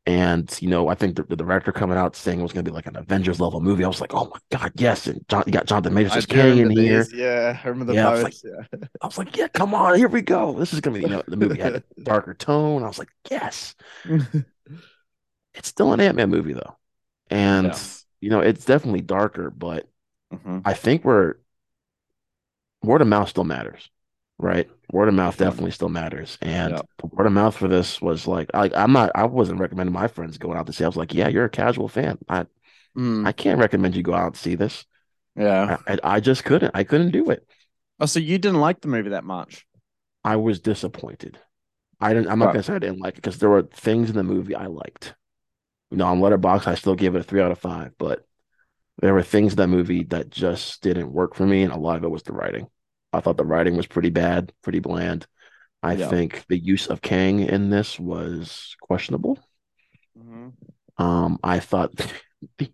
[0.08, 2.70] And you know, I think the, the director coming out saying it was going to
[2.72, 3.84] be like an Avengers level movie.
[3.84, 5.08] I was like, oh my god, yes!
[5.08, 7.08] And John, you got Jonathan Majors do Kang in remember here.
[7.12, 8.44] Yeah, I remember the Yeah, I was posts.
[8.44, 8.80] yeah.
[9.02, 10.54] I was like, yeah, come on, here we go.
[10.54, 12.84] This is going to be, you know, the movie had a darker tone.
[12.84, 13.76] I was like, yes,
[15.54, 16.78] it's still an Ant Man movie though,
[17.30, 17.80] and Yeah.
[18.22, 19.89] you know, it's definitely darker, but
[20.34, 20.62] Mhm.
[20.65, 21.36] I think we're
[22.84, 23.89] word of mouth still matters,
[24.38, 24.69] right?
[24.91, 26.82] Word of mouth definitely still matters, and Yeah.
[27.12, 30.38] word of mouth for this was like, I, I'm not, I wasn't recommending my friends
[30.38, 30.84] going out to see.
[30.84, 32.17] I was like, yeah, you're a casual fan.
[32.30, 32.45] I,
[32.98, 34.86] Mm, I can't recommend you go out and see this.
[35.36, 35.69] yeah.
[35.69, 36.71] I, I, I just couldn't.
[36.76, 37.48] I couldn't do it.
[38.00, 39.65] Oh, so you didn't like the movie that much?
[40.24, 41.39] I was disappointed.
[42.02, 42.30] I didn't.
[42.30, 42.52] I'm not Right.
[42.52, 45.15] gonna say I didn't like it because there were things in the movie I liked.
[45.91, 48.26] You know, on Letterboxd, I still gave it a three out of five, but
[49.02, 51.98] there were things in that movie that just didn't work for me, and a lot
[51.98, 52.69] of it was the writing.
[53.15, 55.25] I thought the writing was pretty bad, pretty bland.
[55.84, 56.10] I Yeah.
[56.10, 59.39] think the use of Kang in this was questionable.
[60.17, 60.54] Mhm.
[60.97, 61.95] Um, I thought
[62.58, 62.71] the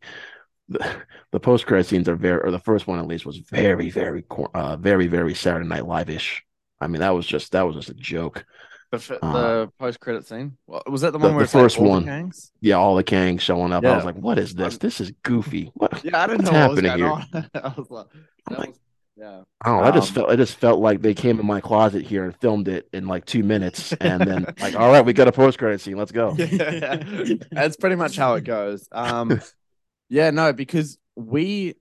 [0.69, 0.95] the,
[1.31, 4.23] the post credit scenes are very, or the first one at least was very, very,
[4.53, 6.43] uh, very, very Saturday Night Live ish.
[6.79, 8.45] I mean, that was just that was just a joke.
[8.91, 10.57] The, f- Uh, the post credit scene.
[10.67, 12.05] Was that the the- one where the it's like first the one.
[12.05, 12.51] Kangs?
[12.61, 13.83] Yeah, all the Kangs showing up.
[13.83, 14.73] I was like, "What is this?
[14.75, 16.03] I'm- This is goofy." What?
[16.05, 17.25] Yeah, I didn't What's know happening on.
[17.53, 18.79] I was like, I'm that like- was,
[19.21, 19.41] yeah.
[19.61, 19.87] I don't know.
[19.87, 20.31] I just Um, felt.
[20.31, 23.25] It just felt like they came in my closet here and filmed it in like
[23.25, 25.97] two minutes, and then like, "All right, we got a post credit scene.
[25.97, 27.03] Let's go." yeah,
[27.51, 28.87] that's pretty much how it goes.
[28.91, 29.39] Um,
[30.09, 31.75] yeah, no, because we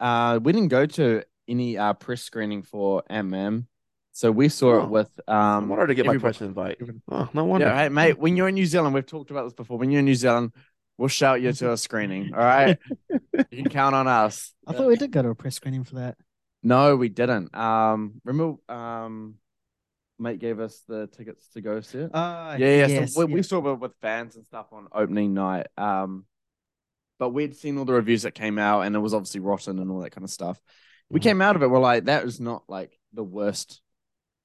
[0.00, 3.66] uh we didn't go to any uh press screening for MM,
[4.12, 4.84] so we saw Oh.
[4.84, 5.68] it with I um.
[5.68, 6.78] wanted to get my everybody- press invite.
[7.10, 7.66] Oh, no wonder.
[7.66, 9.76] Yeah, hey mate, when you're in New Zealand, we've talked about this before.
[9.78, 10.52] When you're in New Zealand,
[11.00, 12.34] We'll shout you to a screening.
[12.34, 12.76] All right.
[13.52, 14.52] you can count on us.
[14.66, 16.16] I thought we did go to a press screening for that.
[16.68, 17.54] No, we didn't.
[17.56, 19.34] Um, remember, um,
[20.18, 22.14] mate gave us the tickets to go see it.
[22.14, 22.86] Uh, yeah, yeah.
[22.86, 23.34] yes, so we, yeah.
[23.36, 25.68] we saw it with fans and stuff on opening night.
[25.78, 26.26] Um,
[27.18, 29.90] but we'd seen all the reviews that came out, and it was obviously rotten and
[29.90, 30.60] all that kind of stuff.
[31.10, 31.22] We Mhm.
[31.22, 33.80] came out of it, we're like, that is not like the worst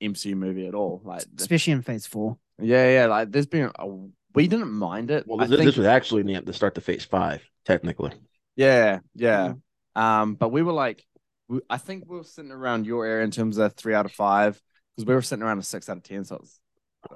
[0.02, 1.02] MCU movie at all.
[1.04, 2.38] Like, especially in Phase Four.
[2.58, 3.06] yeah, yeah.
[3.08, 3.88] Like, there's been a,
[4.34, 5.28] we didn't mind it.
[5.28, 8.12] Well, I this, think- this was actually the, the start to phase five, technically.
[8.56, 9.54] Yeah, yeah.
[9.96, 11.06] Um, but we were like,
[11.48, 14.12] we, I think we were sitting around your area in terms of three out of
[14.12, 14.62] five
[14.96, 16.60] because we were sitting around a six out of ten, so it's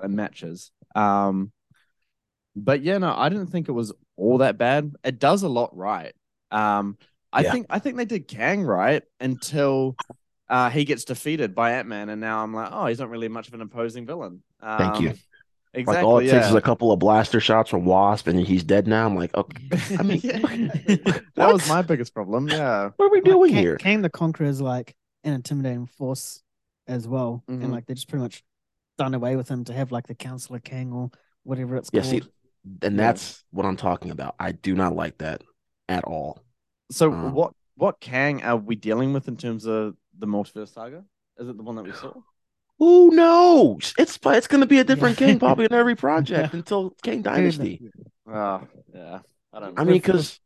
[0.04, 0.72] in matches.
[0.96, 1.52] Um,
[2.56, 4.94] but yeah, no, I didn't think it was all that bad.
[5.04, 6.14] It does a lot right.
[6.52, 6.98] Um,
[7.32, 7.52] I Yeah.
[7.52, 9.98] think I think they did Kang right until
[10.50, 13.28] uh he gets defeated by Ant Man, and now I'm like, oh, he's not really
[13.28, 14.42] much of an imposing villain.
[14.62, 15.14] Um, Thank you.
[15.74, 15.96] Exactly.
[15.96, 16.32] Like all it yeah.
[16.34, 19.06] takes is a couple of blaster shots from Wasp, and he's dead now.
[19.06, 19.62] I'm like, okay,
[20.00, 20.40] I mean, Yeah.
[21.36, 22.48] that was my biggest problem.
[22.48, 22.90] Yeah.
[22.96, 23.76] What are we Like, doing Kang, here?
[23.78, 26.42] Kang the Conqueror is like an intimidating force
[26.88, 27.64] as well, Mhm.
[27.64, 28.44] and like they just pretty much
[28.98, 31.12] done away with him to have like the Counselor Kang or
[31.44, 32.12] whatever it's Yeah, called.
[32.24, 32.30] see,
[32.82, 33.04] and Yeah.
[33.08, 34.36] that's what I'm talking about.
[34.40, 35.44] I do not like that
[35.90, 36.40] at all.
[36.92, 41.04] So Um, what what Kang are we dealing with in terms of the multiverse saga?
[41.38, 42.14] Is it the one that we saw?
[42.80, 43.94] Who knows?
[43.98, 45.28] It's it's going to be a different Yeah.
[45.28, 47.82] Kang probably in every project until Kang Dynasty.
[48.28, 49.20] Oh, yeah.
[49.54, 49.82] I don't know.
[49.82, 50.40] I mean, because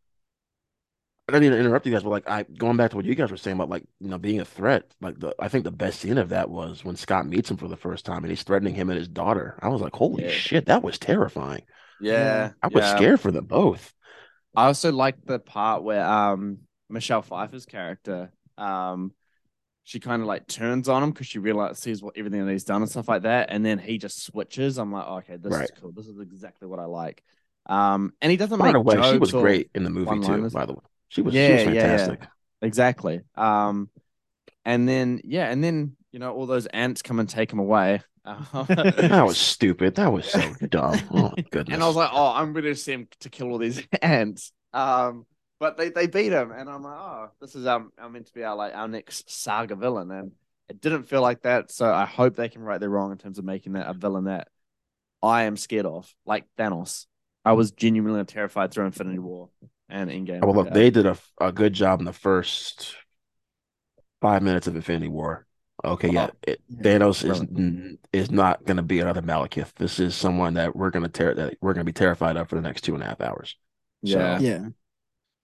[1.28, 3.16] I didn't mean to interrupt you guys, but like I going back to what you
[3.16, 4.84] guys were saying about like you know being a threat.
[5.02, 7.68] Like the I think the best scene of that was when Scott meets him for
[7.68, 9.58] the first time and he's threatening him and his daughter.
[9.62, 10.30] I was like, holy Yeah.
[10.30, 11.64] shit, that was terrifying.
[12.02, 12.96] yeah, I was yeah.
[12.96, 13.94] scared for them both.
[14.56, 19.14] I also like the part where um Michelle Pfeiffer's character um
[19.84, 22.64] she kind of like turns on him because she realizes sees what everything that he's
[22.64, 24.78] done and stuff like that, and then he just switches.
[24.78, 25.62] I'm like, okay, this Right.
[25.62, 25.92] is cool.
[25.92, 27.24] This is exactly what I like.
[27.68, 30.48] Um, and he doesn't By make the way, she was great in the movie too.
[30.52, 32.14] By the way, she was she Yeah, was yeah, yeah.
[32.14, 32.28] fantastic.
[32.62, 33.22] Exactly.
[33.36, 33.90] Um,
[34.66, 38.02] and then yeah, and then you know all those ants come and take him away.
[39.10, 39.96] That was stupid.
[39.96, 41.08] That was so dumb.
[41.12, 41.60] Oh goodness.
[41.72, 44.52] and I was like, oh, I'm ready to see him to kill all these ants.
[44.74, 45.26] Um,
[45.62, 48.34] but they they beat him, and I'm like, oh, this is um, I'm meant to
[48.34, 50.32] be our like our next saga villain, and
[50.68, 51.70] it didn't feel like that.
[51.72, 54.24] So I hope they can right their wrong in terms of making that a villain
[54.24, 54.48] that
[55.22, 57.06] I am scared of, like Thanos.
[57.46, 59.50] I was genuinely terrified through Infinity War
[59.88, 60.40] and Endgame.
[60.42, 60.74] Oh, well, look, Yeah.
[60.74, 62.96] they did a, a good job in the first
[64.20, 65.46] five minutes of Infinity War.
[65.84, 66.84] Okay, yeah, it, Yeah.
[66.84, 69.74] Thanos is n- is not going to be another Malekith.
[69.76, 72.50] This is someone that we're going to tear that we're going to be terrified of
[72.50, 73.58] for the next two and a half hours.
[74.04, 74.70] yeah, yeah,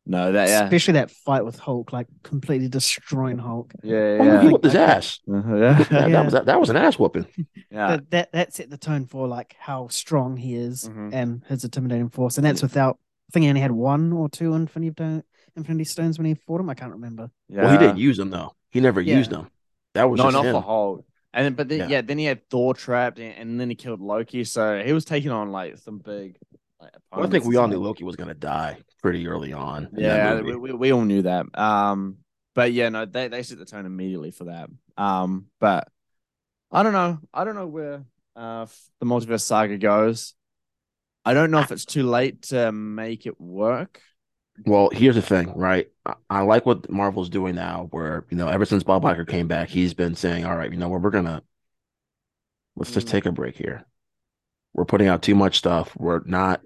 [0.07, 3.73] no, that yeah, especially that fight with Hulk, like completely destroying Hulk.
[3.83, 5.19] yeah, Oh, yeah, he whipped his ass.
[5.31, 5.77] Uh-huh, yeah.
[5.83, 6.21] That, that Yeah.
[6.23, 7.27] was that, that was an ass whooping.
[7.71, 7.87] yeah.
[7.97, 11.13] That, that that set the tone for like how strong he is Mhm.
[11.13, 12.97] and his intimidating force, and that's without.
[13.29, 15.23] I think he only had one or two Infinity
[15.57, 16.69] Infinity Stones when he fought him.
[16.69, 17.29] I can't remember.
[17.49, 17.63] yeah.
[17.63, 18.55] Well, he didn't use them though.
[18.71, 19.17] He never Yeah.
[19.17, 19.49] used them.
[19.95, 20.53] That was no, just not him.
[20.53, 21.05] for Hulk.
[21.33, 21.87] And then, but then, Yeah.
[21.87, 22.01] yeah.
[22.01, 24.43] then he had Thor trapped, and, and then he killed Loki.
[24.45, 26.37] So he was taking on like some big.
[26.79, 29.89] Like, Well, I think we all knew Loki was going to die pretty early on.
[29.95, 31.45] Yeah, we, we, we all knew that.
[31.57, 32.17] Um,
[32.55, 34.69] but yeah, no, they they set the tone immediately for that.
[34.97, 35.87] Um, but
[36.71, 37.19] I don't know.
[37.33, 38.03] I don't know where
[38.35, 38.65] uh
[38.99, 40.33] the multiverse saga goes.
[41.25, 44.01] I don't know if it's too late to make it work.
[44.65, 45.87] Well, here's the thing, right?
[46.05, 49.47] I, I like what Marvel's doing now, where you know, ever since Bob Iger came
[49.47, 51.01] back, he's been saying, "All right, you know what?
[51.01, 51.43] We're gonna
[52.75, 53.11] let's just Mm.
[53.11, 53.85] take a break here.
[54.73, 55.95] We're putting out too much stuff.
[55.95, 56.61] We're not."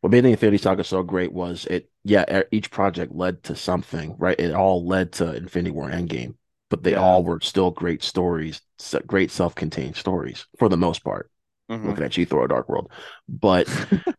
[0.00, 1.90] What made the Infinity Saga so great was it.
[2.04, 4.38] Yeah, each project led to something, right?
[4.38, 6.34] It all led to Infinity War Endgame,
[6.70, 6.98] but they Yeah.
[7.02, 8.60] all were still great stories,
[9.06, 11.30] great self-contained stories for the most part.
[11.70, 11.86] Mhm.
[11.86, 12.90] Looking at you, Thor: Dark World,
[13.28, 13.66] but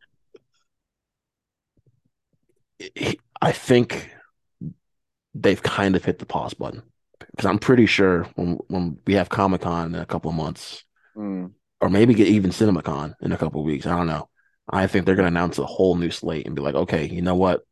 [3.42, 4.10] I think
[5.34, 6.82] they've kind of hit the pause button
[7.20, 10.84] because I'm pretty sure when when we have Comic Con in a couple of months,
[11.16, 11.54] Mm.
[11.82, 14.30] or maybe get even CinemaCon in a couple of weeks, I don't know.
[14.69, 17.21] I think they're going to announce a whole new slate and be like, okay, you
[17.21, 17.65] know what?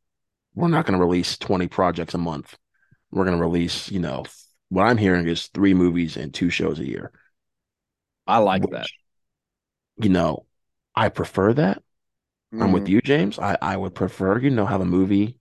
[0.55, 2.57] We're not going to release 20 projects a month.
[3.11, 4.25] We're going to release, you know,
[4.69, 7.11] what I'm hearing is three movies and two shows a year.
[8.27, 8.87] I like which, that.
[9.97, 10.45] You know,
[10.95, 11.81] I prefer that.
[12.59, 12.89] I'm with Mhm.
[12.89, 13.39] you, James.
[13.39, 15.39] I, I would prefer, you know, have a movie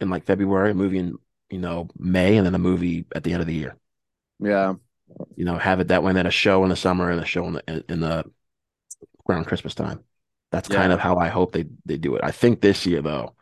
[0.00, 1.16] in like February, a movie in,
[1.50, 3.76] you know, May, and then a movie at the end of the year.
[4.38, 4.74] Yeah.
[5.36, 7.24] You know, have it that way, and then a show in the summer and a
[7.26, 8.24] show in the in the
[9.28, 10.04] around Christmas time.
[10.50, 12.22] That's kind of how I hope they they do it.
[12.24, 13.34] I think this year though,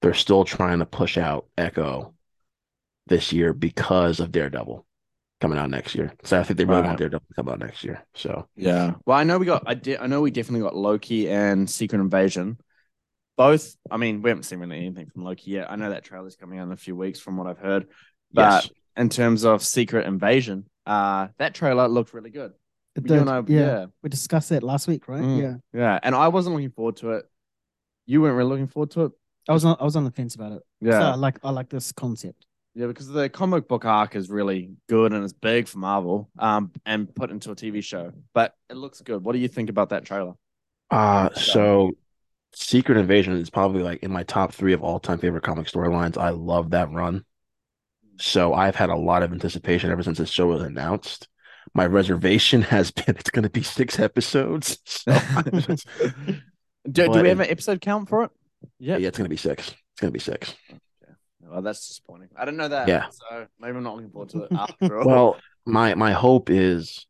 [0.00, 2.14] they're still trying to push out Echo
[3.06, 4.86] this year because of Daredevil
[5.40, 6.14] coming out next year.
[6.22, 6.86] So I think they really Right.
[6.86, 8.02] want Daredevil to come out next year.
[8.14, 8.94] So Yeah.
[9.04, 9.64] Well, I know we got.
[9.66, 9.98] I did.
[9.98, 12.58] I know we definitely got Loki and Secret Invasion.
[13.36, 13.74] both.
[13.90, 15.68] I mean, we haven't seen really anything from Loki yet.
[15.68, 17.88] I know that trailer's coming out in a few weeks, from what I've heard.
[18.32, 18.70] But Yes.
[18.96, 22.52] in terms of Secret Invasion, uh, that trailer looked really good.
[22.96, 23.58] It You and I- yeah.
[23.60, 25.22] yeah, We discussed that last week, right?
[25.22, 25.40] Mm.
[25.40, 25.54] Yeah.
[25.78, 27.24] yeah, and I wasn't looking forward to it.
[28.06, 29.12] You weren't really looking forward to it.
[29.48, 30.62] I was on I was on the fence about it.
[30.82, 32.46] So Yeah, I like I like this concept.
[32.74, 36.70] yeah, because the comic book arc is really good and it's big for Marvel, um,
[36.86, 38.12] and put into a TV show.
[38.32, 39.22] But it looks good.
[39.24, 40.34] What do you think about that trailer?
[40.90, 41.92] Uh so
[42.54, 46.16] Secret Invasion is probably like in my top three of all time favorite comic storylines.
[46.16, 47.24] I love that run.
[48.18, 51.28] So I've had a lot of anticipation ever since this show was announced.
[51.74, 54.78] My reservation has been it's gonna be six episodes.
[54.86, 55.86] So just-
[56.90, 58.30] do, do we have an episode count for it?
[58.78, 59.68] yeah, yeah, it's gonna be six.
[59.68, 60.54] It's gonna be six.
[61.40, 62.28] Well, that's disappointing.
[62.36, 62.88] I didn't know that.
[62.88, 63.06] Yeah.
[63.10, 65.06] So maybe I'm not looking forward to it after all.
[65.06, 67.06] Well, my my hope is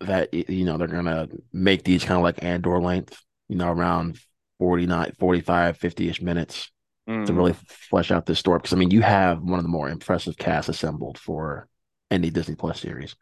[0.00, 4.18] that you know they're gonna make these kind of like Andor length, you know, around
[4.58, 6.70] 49, 45, 50-ish minutes
[7.06, 7.36] to Mm.
[7.36, 8.58] really flesh out this story.
[8.58, 11.66] Because I mean, you have one of the more impressive casts assembled for
[12.10, 13.16] any Disney Plus series.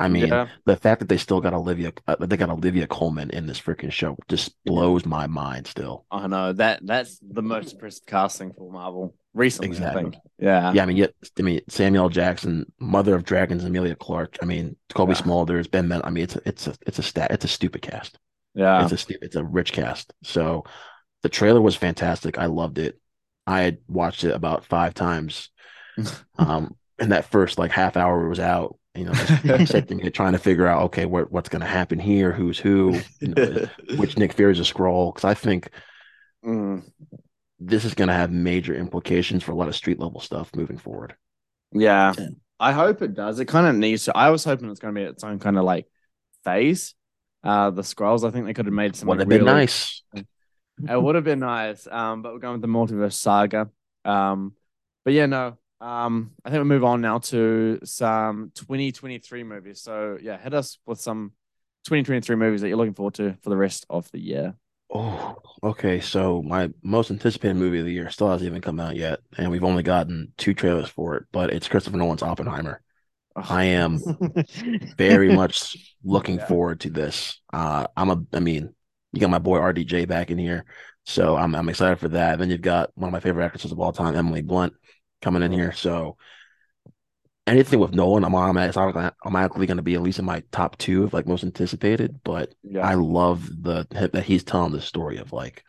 [0.00, 0.48] I mean, yeah.
[0.64, 3.92] the fact that they still got Olivia, uh, they got Olivia Colman in this freaking
[3.92, 5.66] show just blows my mind.
[5.66, 9.68] Still, I know that that's the most impressive casting for Marvel recently.
[9.68, 10.00] Exactly.
[10.00, 10.14] I think.
[10.38, 10.72] Yeah.
[10.72, 10.82] yeah.
[10.82, 14.38] I mean, yet I mean Samuel Jackson, Mother of Dragons, Emilia Clarke.
[14.40, 15.18] I mean, Cobie Yeah.
[15.20, 15.86] Smulders, Ben.
[15.86, 17.30] Men- I mean, it's a, it's a it's a stat.
[17.30, 18.18] It's a stupid cast.
[18.54, 18.82] Yeah.
[18.82, 20.14] It's a stu- it's a rich cast.
[20.24, 20.64] So
[21.22, 22.38] the trailer was fantastic.
[22.38, 22.98] I loved it.
[23.46, 25.50] I had watched it about five times.
[26.38, 28.78] Um, and that first like half hour was out.
[28.94, 29.12] You know,
[29.44, 33.00] dissecting it, trying to figure out okay, what what's going to happen here, who's who,
[33.20, 35.14] you know, which Nick Fury is a Skrull.
[35.14, 35.70] Because I think
[36.44, 36.82] Mm.
[37.58, 40.78] this is going to have major implications for a lot of street level stuff moving
[40.78, 41.14] forward.
[41.72, 42.14] Yeah.
[42.18, 42.28] Yeah.
[42.58, 43.38] I hope it does.
[43.40, 44.16] It kind of needs to.
[44.16, 45.86] I was hoping it's going to be its own kind of like
[46.44, 46.94] phase.
[47.44, 48.26] Uh, the Skrulls.
[48.26, 49.08] I think they could have made some.
[49.08, 50.02] Would have been really- nice.
[50.14, 51.86] It would have been nice.
[51.86, 53.68] Um, but we're going with the multiverse saga.
[54.04, 54.54] Um,
[55.04, 55.58] but yeah, no.
[55.80, 59.80] Um, I think we move on now to some 2023 movies.
[59.80, 61.32] So yeah, hit us with some
[61.86, 64.54] 2023 movies that you're looking forward to for the rest of the year.
[64.92, 66.00] Oh, okay.
[66.00, 69.50] So my most anticipated movie of the year still hasn't even come out yet, and
[69.50, 71.24] we've only gotten two trailers for it.
[71.32, 72.82] But it's Christopher Nolan's Oppenheimer.
[73.48, 74.06] I am
[74.98, 76.40] very much looking Yeah.
[76.40, 77.40] forward to this.
[77.52, 78.74] Uh, I'm a, I mean,
[79.12, 80.66] you got my boy RDJ back in here,
[81.06, 82.38] so I'm I'm excited for that.
[82.38, 84.74] then you've got one of my favorite actresses of all time, Emily Blunt,
[85.20, 85.72] coming in here.
[85.72, 86.16] So
[87.46, 90.42] anything with Nolan, I'm automatically, it's automatically- automatically going to be at least in my
[90.52, 92.20] top two of like most anticipated.
[92.24, 92.86] But yeah.
[92.86, 95.64] I love the that he's telling the story of like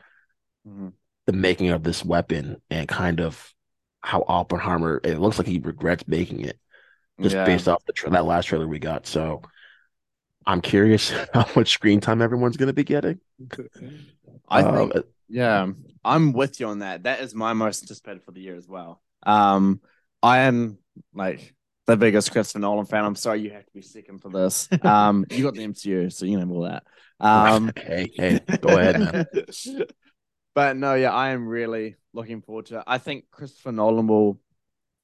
[0.68, 0.94] Mhm.
[1.26, 3.54] the making of this weapon and kind of
[4.02, 5.00] how Oppenheimer.
[5.04, 6.60] It looks like he regrets making it
[7.20, 7.46] just Yeah.
[7.46, 9.06] based off the tra- that last trailer we got.
[9.08, 9.42] So
[10.46, 13.20] I'm curious how much screen time everyone's going to be getting.
[14.48, 15.68] I Uh, think Yeah,
[16.04, 17.04] I'm with you on that.
[17.04, 19.02] That is my most anticipated for the year as well.
[19.24, 19.82] Um,
[20.24, 20.78] I am
[21.14, 21.54] like
[21.88, 23.06] the biggest Christopher Nolan fan.
[23.06, 24.70] I'm sorry you have to be second for this.
[24.84, 26.84] Um, you got the MCU, so you know all that.
[27.20, 29.26] Um, hey, hey, go ahead, man.
[30.56, 32.84] but no, yeah, I am really looking forward to it.
[32.88, 34.40] I think Christopher Nolan will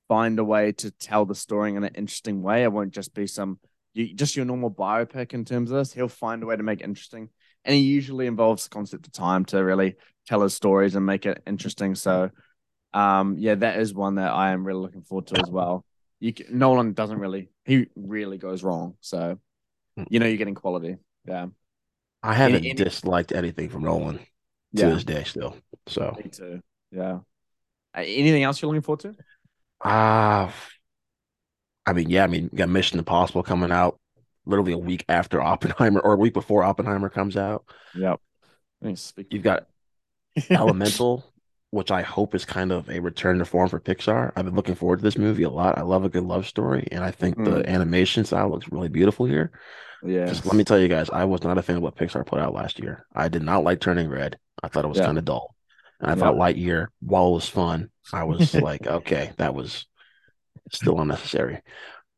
[0.07, 2.63] find a way to tell the story in an interesting way.
[2.63, 3.59] It won't just be some
[3.97, 5.93] you just your normal biopic in terms of this.
[5.93, 7.29] He'll find a way to make it interesting.
[7.65, 11.25] And he usually involves the concept of time to really tell his stories and make
[11.25, 11.95] it interesting.
[11.95, 12.29] So
[12.93, 15.85] um yeah, that is one that I am really looking forward to as well.
[16.19, 18.95] You can, Nolan doesn't really he really goes wrong.
[19.01, 19.39] So
[20.09, 20.97] you know you're getting quality.
[21.25, 21.47] Yeah.
[22.23, 24.23] I haven't any- disliked anything from Nolan to
[24.73, 24.89] Yeah.
[24.89, 25.55] this day still.
[25.87, 26.61] So Me too.
[26.91, 27.19] Yeah.
[27.95, 29.15] Uh, anything else you're looking forward to?
[29.83, 30.53] ah,
[31.85, 33.99] I mean, yeah, I mean, you got Mission Impossible coming out
[34.45, 37.65] literally a week after Oppenheimer or a week before Oppenheimer comes out.
[37.95, 38.19] Yep.
[39.29, 39.67] You've got
[40.49, 41.23] Elemental,
[41.71, 44.31] which I hope is kind of a return to form for Pixar.
[44.35, 45.77] I've been looking forward to this movie a lot.
[45.77, 47.67] I love a good love story, and I think the Mm.
[47.67, 49.51] animation style looks really beautiful here.
[50.03, 50.25] yeah.
[50.27, 52.39] Just let me tell you guys, I was not a fan of what Pixar put
[52.39, 53.05] out last year.
[53.15, 54.37] I did not like Turning Red.
[54.63, 55.05] I thought it was Yeah.
[55.07, 55.55] kind of dull.
[55.99, 56.19] And I Yeah.
[56.19, 59.87] thought Lightyear, while it was fun, I was like, okay, that was
[60.71, 61.61] still unnecessary.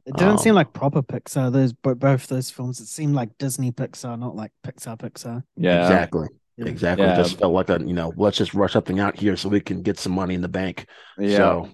[0.05, 1.51] It didn't seem Um, like proper Pixar.
[1.51, 2.79] Those both those films.
[2.79, 5.43] It seemed like Disney Pixar, not like Pixar Pixar.
[5.55, 5.81] Yeah.
[5.81, 6.27] Exactly.
[6.59, 6.65] Yeah.
[6.65, 7.05] Exactly.
[7.05, 7.15] Yeah.
[7.15, 9.81] Just felt like a, you know, let's just rush something out here so we can
[9.81, 10.85] get some money in the bank.
[11.17, 11.37] Yeah.
[11.37, 11.69] So,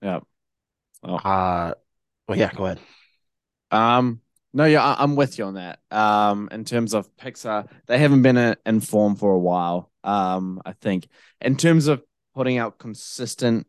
[0.00, 0.20] yeah.
[1.02, 1.16] Oh.
[1.16, 1.74] uh,
[2.28, 2.80] well, yeah, go ahead.
[3.70, 4.20] Um.
[4.52, 5.78] No, yeah, I, I'm with you on that.
[5.92, 9.92] Um, in terms of Pixar, they haven't been uh, in form for a while.
[10.02, 11.06] Um, I think
[11.40, 12.02] in terms of
[12.34, 13.68] putting out consistent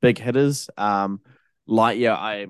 [0.00, 1.20] big hitters, um,
[1.68, 2.46] Lightyear, I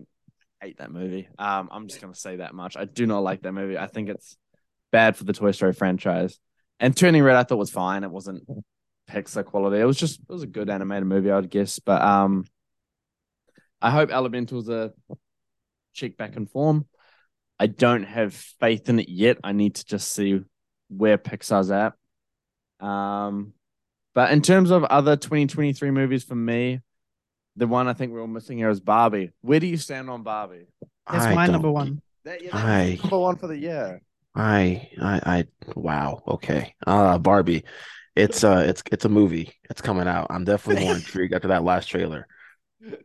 [0.61, 1.29] hate that movie.
[1.37, 2.77] Um, I'm just gonna say that much.
[2.77, 3.77] I do not like that movie.
[3.77, 4.37] I think it's
[4.93, 6.39] bad for the Toy Story franchise.
[6.81, 8.05] And Turning Red, I thought was fine.
[8.05, 8.45] It wasn't
[9.11, 9.81] Pixar quality.
[9.81, 11.79] It was just it was a good animated movie, I'd guess.
[11.79, 12.45] But um,
[13.81, 14.93] I hope Elemental's a
[15.93, 16.87] check back in form.
[17.59, 19.39] I don't have faith in it yet.
[19.43, 20.41] I need to just see
[20.89, 21.95] where Pixar's at.
[22.87, 23.55] Um,
[24.15, 26.81] but in terms of other 2023 movies for me,
[27.57, 29.33] the one I think we're all missing here is Barbie.
[29.41, 30.67] Where do you stand on Barbie?
[31.11, 32.01] That's I my number one.
[32.25, 34.01] That, yeah, I- number one for the year.
[34.35, 36.23] I, I, I, wow.
[36.27, 36.75] Okay.
[36.87, 37.65] Uh, Barbie.
[38.15, 39.53] It's uh, it's it's a movie.
[39.71, 40.27] It's coming out.
[40.31, 42.27] I'm definitely more intrigued after that last trailer.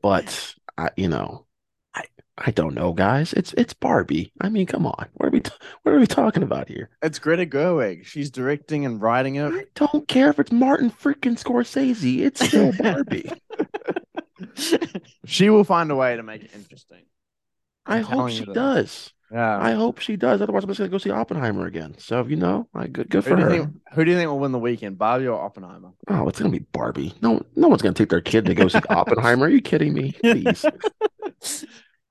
[0.01, 1.45] But I, you know,
[1.93, 2.03] I,
[2.37, 3.31] I don't know, guys.
[3.33, 4.33] It's it's Barbie.
[4.41, 5.07] I mean, come on.
[5.13, 5.51] What are we, t-
[5.83, 6.89] what are we talking about here?
[7.03, 8.05] It's Greta Gerwig.
[8.05, 9.53] She's directing and writing it.
[9.53, 12.19] I don't care if it's Martin freaking Scorsese.
[12.21, 13.29] It's still Barbie.
[15.25, 17.03] She will find a way to make it interesting.
[17.85, 19.13] I I'm hope she does.
[19.33, 19.57] Yeah.
[19.57, 20.43] I hope she does.
[20.43, 21.95] Otherwise, I'm just gonna go see Oppenheimer again.
[21.97, 23.49] So you know, I good good for do her.
[23.49, 25.89] think, who do you think will win the weekend, Barbie or Oppenheimer?
[26.07, 27.15] Oh, it's gonna be Barbie.
[27.23, 29.47] No, no one's gonna take their kid to go see Oppenheimer.
[29.47, 30.11] Are you kidding me?
[30.21, 30.63] Please.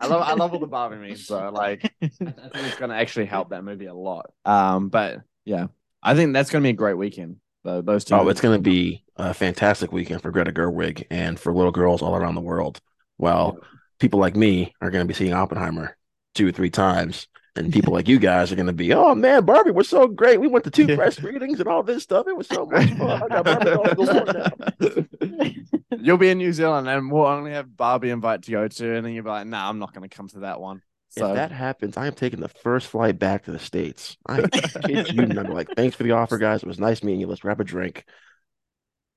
[0.00, 1.50] I love I love all the Barbie memes though.
[1.50, 4.32] Like I think it's gonna actually help that movie a lot.
[4.44, 5.68] Um, but yeah,
[6.02, 7.36] I think that's gonna be a great weekend.
[7.62, 8.16] Though those two.
[8.16, 12.16] Oh, it's gonna be a fantastic weekend for Greta Gerwig and for little girls all
[12.16, 12.80] around the world.
[13.16, 13.58] Well,
[14.00, 15.96] people like me are gonna be seeing Oppenheimer
[16.34, 19.70] two or three times, and people like you guys are gonna be, oh man, Barbie
[19.70, 20.40] was so great.
[20.40, 22.26] We went to two press readings and all this stuff.
[22.28, 23.22] It was so much fun.
[23.22, 23.70] I got Barbie
[24.04, 24.52] now.
[25.98, 29.06] You'll be in New Zealand and we'll only have Barbie invite to go to, and
[29.06, 30.82] then you'll be like, nah, I'm not gonna come to that one.
[31.10, 34.16] So If that happens, I am taking the first flight back to the States.
[34.26, 34.40] I
[34.86, 35.50] kid you not.
[35.50, 36.62] Like, thanks for the offer, guys.
[36.62, 37.26] It was nice meeting you.
[37.26, 38.06] Let's grab a drink.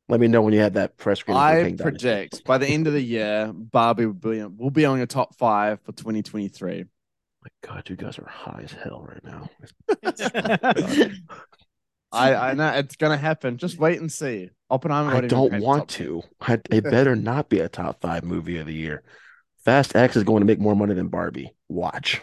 [0.09, 1.41] Let me know when you have that press screening.
[1.41, 5.07] I predict by the end of the year, Barbie will be, will be on your
[5.07, 6.85] top five for 2023.
[7.45, 9.49] My God, you guys are high as hell right now.
[12.11, 13.57] I, I know it's gonna happen.
[13.57, 14.49] Just wait and see.
[14.69, 15.13] Oppenheimer.
[15.13, 16.23] I don't want to.
[16.41, 19.03] I, it better not be a top five movie of the year.
[19.63, 21.53] Fast X is going to make more money than Barbie.
[21.69, 22.21] Watch.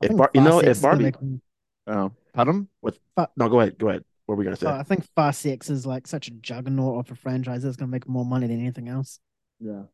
[0.00, 1.40] If Bar- you know, if Barbie, ten.
[1.88, 2.68] Oh, pardon?
[3.16, 4.04] no, go ahead, go ahead.
[4.26, 4.68] What were we gonna say?
[4.68, 7.64] Oh, I think Fast X is like such a juggernaut of a franchise.
[7.64, 9.18] It's gonna make more money than anything else.
[9.58, 9.84] Yeah.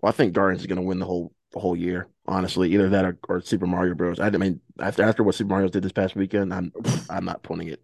[0.00, 2.08] Well, I think Guardians is going to win the whole the whole year.
[2.26, 4.20] Honestly, either that or, or Super Mario Bros.
[4.20, 6.72] I mean, after after what Super Mario did this past weekend, I'm
[7.10, 7.80] I'm not putting it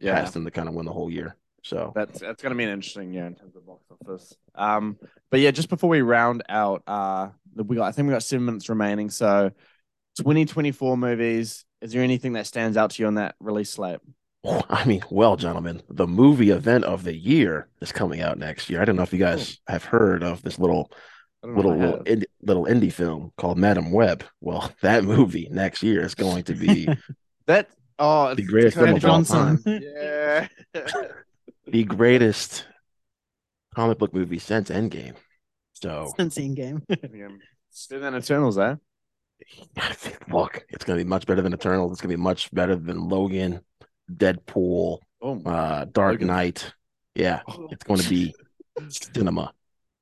[0.00, 0.14] Yeah.
[0.14, 1.36] past them to kind of win the whole year.
[1.64, 4.34] So That's that's gonna be an interesting year in terms of box office.
[4.54, 4.98] Um,
[5.30, 8.46] but yeah, just before we round out, uh, we got I think we got seven
[8.46, 9.10] minutes remaining.
[9.10, 9.50] So,
[10.18, 11.64] 2024 movies.
[11.80, 14.00] Is there anything that stands out to you on that release slate?
[14.44, 18.80] I mean, well, gentlemen, the movie event of the year is coming out next year.
[18.80, 21.02] I don't know if you guys have heard of this little I don't know
[21.44, 24.24] little little, indie, little indie film called Madam Web.
[24.40, 26.88] Well, that movie next year is going to be
[27.46, 27.68] that.
[27.98, 29.62] Oh, The greatest Dakota film of all Johnson.
[29.62, 29.82] time.
[29.82, 30.48] Yeah.
[31.66, 32.66] the greatest
[33.74, 35.14] comic book movie since Endgame.
[35.74, 36.82] So Since game.
[37.70, 38.76] Still than Eternals, eh?
[40.30, 41.90] look, it's going to be much better than Eternal.
[41.92, 43.60] It's going to be much better than Logan,
[44.12, 46.26] Deadpool, Oh, uh, Dark Logan.
[46.28, 46.72] Knight.
[47.14, 48.34] Yeah, it's going to be
[48.88, 49.52] cinema.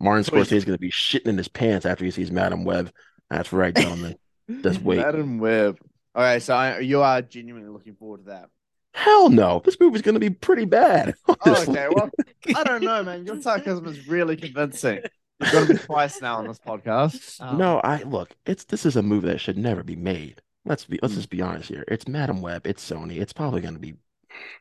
[0.00, 0.24] Martin.
[0.24, 2.90] Scorsese is going to be shitting in his pants after he sees Madam Web.
[3.28, 4.16] That's right, gentlemen.
[4.62, 4.98] Just wait.
[4.98, 5.78] Madam Web.
[6.14, 8.48] All right, so I, you are genuinely looking forward to that.
[8.92, 11.14] Hell no, this movie's going to be pretty bad.
[11.46, 12.10] Oh, okay, well,
[12.54, 13.24] I don't know, man.
[13.24, 15.00] Your sarcasm is really convincing.
[15.40, 17.40] You've got to be twice now on this podcast.
[17.40, 18.30] Um, No, I look.
[18.44, 20.42] It's this is a movie that should never be made.
[20.66, 21.20] Let's be let's Hmm.
[21.20, 21.84] just be honest here.
[21.88, 22.66] It's Madam Web.
[22.66, 23.20] It's Sony.
[23.20, 23.94] It's probably going to be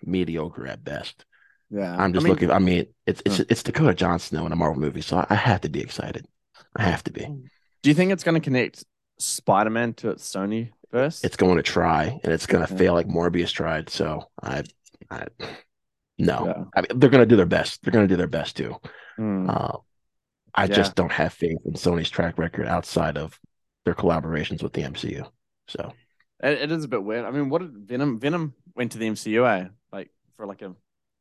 [0.03, 1.25] mediocre at best.
[1.71, 2.51] Yeah, I'm just I mean, looking.
[2.51, 3.43] I mean, it's it's Huh.
[3.49, 6.25] it's Dakota Johnson in a Marvel movie, so I, I have to be excited.
[6.75, 7.25] I have to be.
[7.83, 8.83] Do you think it's going to connect
[9.19, 11.23] Spider-Man to its Sony verse?
[11.23, 12.77] It's going to try, and it's going to Yeah.
[12.79, 13.89] fail like Morbius tried.
[13.89, 14.63] So I,
[15.11, 15.27] I
[16.17, 16.45] no.
[16.47, 16.63] Yeah.
[16.75, 17.81] I mean, they're going to do their best.
[17.83, 18.75] They're going to do their best too.
[19.17, 19.49] Hmm.
[19.49, 19.77] Uh,
[20.55, 20.73] I Yeah.
[20.75, 23.39] just don't have faith in Sony's track record outside of
[23.85, 25.29] their collaborations with the MCU.
[25.67, 25.93] So
[26.43, 27.25] It, it is a bit weird.
[27.25, 28.19] I mean, what did Venom?
[28.19, 29.67] Venom went to the MCU, eh?
[29.93, 30.75] Like for like a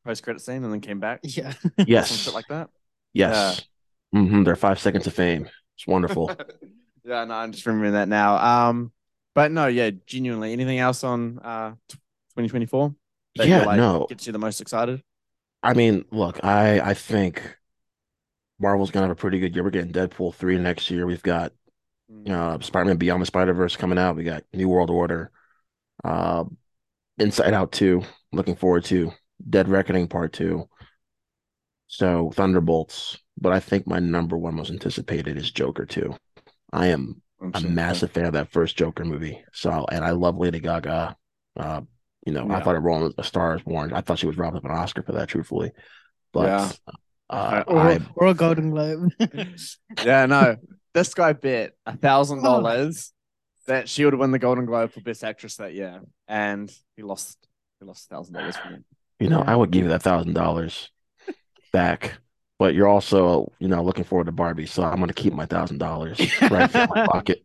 [0.04, 1.20] post-credit scene, and then came back.
[1.24, 1.52] Yeah.
[1.52, 2.70] Some yes, shit like that.
[3.12, 3.62] yes,
[4.12, 5.48] hmm Their five seconds of fame.
[5.76, 6.30] It's wonderful.
[7.04, 8.36] yeah, no, I'm just remembering that now.
[8.68, 8.92] Um,
[9.34, 11.70] but no, yeah, genuinely, anything else on uh
[12.36, 12.94] 2024?
[13.34, 14.06] yeah, you're like, no.
[14.08, 15.02] gets you the most excited.
[15.62, 17.42] I mean, look, I I think
[18.58, 19.62] Marvel's gonna have a pretty good year.
[19.64, 21.06] We're getting Deadpool three next year.
[21.06, 21.52] We've got
[22.10, 22.30] Mm.
[22.30, 24.16] uh Spider-Man Beyond the Spider-Verse coming out.
[24.16, 25.30] We got New World Order,
[26.04, 26.44] uh
[27.18, 28.02] Inside Out 2,
[28.32, 29.12] looking forward to
[29.48, 30.68] Dead Reckoning Part 2.
[31.86, 36.14] So Thunderbolts, but I think my number one most anticipated is Joker 2.
[36.72, 37.70] I am I'm a sure.
[37.70, 39.42] massive fan of that first Joker movie.
[39.52, 41.16] So and I love Lady Gaga.
[41.56, 41.80] Uh,
[42.26, 42.62] you know, I Yeah.
[42.62, 43.92] thought it rolling a star is born.
[43.94, 45.72] I thought she was robbed of an Oscar for that, truthfully.
[46.32, 46.72] but Yeah.
[47.30, 49.12] uh, or, I or a Golden Globe.
[50.04, 50.56] yeah, no.
[50.92, 53.12] This guy bet a thousand dollars
[53.66, 57.38] that she would win the Golden Globe for Best Actress that year, and he lost.
[57.80, 58.78] He lost a thousand dollars from me.
[59.20, 59.52] You know Yeah.
[59.52, 60.90] I would give you that thousand dollars
[61.72, 62.18] back,
[62.58, 65.78] but you're also you know looking forward to Barbie, so I'm gonna keep my thousand
[65.78, 67.42] dollars right in my pocket.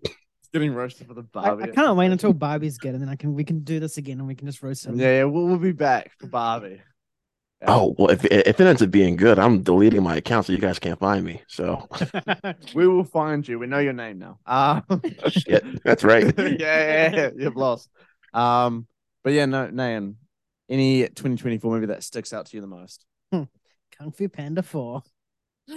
[0.53, 1.63] Getting roasted for the Barbie.
[1.63, 4.19] I can't wait until Barbie's good, and then I can we can do this again,
[4.19, 4.99] and we can just roast him.
[4.99, 6.79] Yeah, yeah, we'll, we'll be back for Barbie.
[7.61, 7.67] Yeah.
[7.73, 10.59] Oh well, if if it ends up being good, I'm deleting my account so you
[10.59, 11.41] guys can't find me.
[11.47, 11.87] So
[12.75, 13.57] we will find you.
[13.57, 14.37] We know your name now.
[14.45, 14.83] Um,
[15.29, 16.31] shit, that's right.
[16.37, 17.89] yeah, yeah, yeah, you've lost.
[18.33, 18.85] Um,
[19.23, 20.15] but yeah, no, Nayan,
[20.69, 23.05] any 2024 movie that sticks out to you the most?
[23.31, 25.03] Kung Fu Panda Four.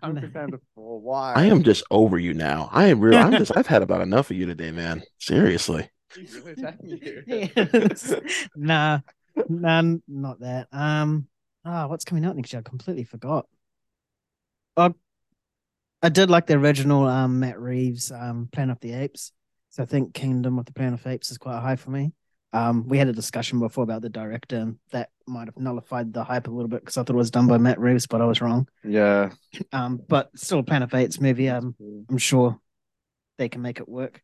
[0.00, 1.00] Kung Fu Panda 4.
[1.00, 1.32] Why?
[1.34, 2.68] I am just over you now.
[2.72, 3.18] I am real.
[3.18, 3.56] I'm just.
[3.56, 5.02] I've had about enough of you today, man.
[5.18, 5.90] Seriously.
[6.14, 7.22] He's really attacking you.
[7.26, 8.14] Yes.
[8.56, 9.00] nah,
[9.48, 10.68] nah, not that.
[10.72, 11.28] Um,
[11.64, 12.60] ah, what's coming out next year?
[12.60, 13.46] I completely forgot.
[14.76, 14.92] I,
[16.02, 19.32] I did like the original um Matt Reeves um Planet of the Apes,
[19.70, 22.12] so I think Kingdom of the Planet of Apes is quite high for me.
[22.52, 26.24] Um, we had a discussion before about the director, and that might have nullified the
[26.24, 28.24] hype a little bit because I thought it was done by Matt Reeves, but I
[28.24, 28.68] was wrong.
[28.84, 29.30] Yeah.
[29.72, 31.48] Um, but still, a Planet of Apes movie.
[31.48, 31.74] Um,
[32.08, 32.58] I'm sure
[33.38, 34.22] they can make it work.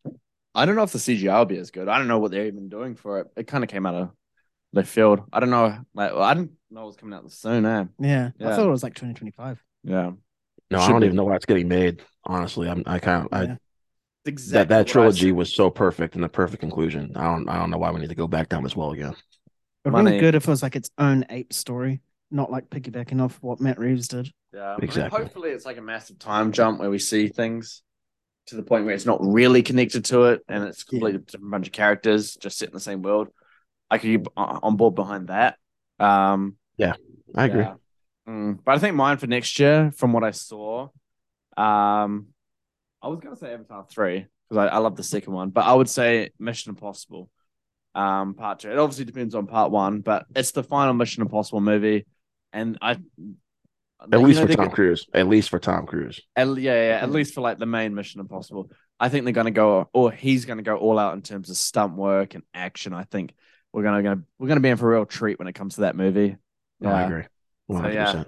[0.55, 1.89] I don't know if the CGI will be as good.
[1.89, 3.27] I don't know what they're even doing for it.
[3.37, 4.11] It kind of came out of
[4.73, 5.23] left field.
[5.33, 5.79] I don't know.
[5.95, 7.65] Like, well, I didn't know it was coming out this soon.
[7.65, 7.85] Eh?
[7.99, 9.63] Yeah, I thought it was like 2025.
[9.83, 10.13] Yeah.
[10.71, 11.07] No, I don't be.
[11.07, 12.03] even know why it's getting made.
[12.25, 12.83] Honestly, I'm.
[12.87, 13.33] I kind of.
[13.33, 13.57] I Yeah.
[14.27, 17.13] Exactly that that trilogy was so perfect and the perfect conclusion.
[17.15, 17.49] I don't.
[17.49, 19.15] I don't know why we need to go back down this well again.
[19.85, 20.13] It would Money.
[20.13, 22.01] be good if it was like its own ape story,
[22.31, 24.31] not like piggybacking off what Matt Reeves did.
[24.55, 25.21] Yeah, I mean, Exactly.
[25.21, 27.83] hopefully, it's like a massive time jump where we see things
[28.47, 31.51] to the point where it's not really connected to it, and it's a completely different
[31.51, 33.29] bunch of characters just set in the same world.
[33.91, 35.59] I could be on board behind that.
[36.01, 36.95] Um, yeah,
[37.37, 37.63] I agree.
[37.63, 37.75] yeah.
[38.27, 40.89] Mm, but I think mine for next year, from what I saw,
[41.57, 42.29] um,
[43.05, 45.75] I was gonna say Avatar three because I, I love the second one, but I
[45.75, 47.31] would say Mission Impossible,
[47.95, 48.71] um, part two.
[48.71, 52.07] It obviously depends on part one, but it's the final Mission Impossible movie,
[52.53, 52.99] and I.
[54.13, 55.07] At least know, for Tom Cruise.
[55.15, 56.21] At least for Tom Cruise.
[56.37, 58.71] at, yeah, yeah, at least for like the main Mission Impossible.
[59.01, 61.49] I think they're going to go, or he's going to go all out in terms
[61.49, 62.93] of stunt work and action.
[62.93, 63.35] I think
[63.73, 65.77] we're going to go, we're to be in for a real treat when it comes
[65.77, 66.37] to that movie.
[66.81, 67.25] No, I agree.
[67.71, 67.95] 100%.
[67.95, 68.25] yeah.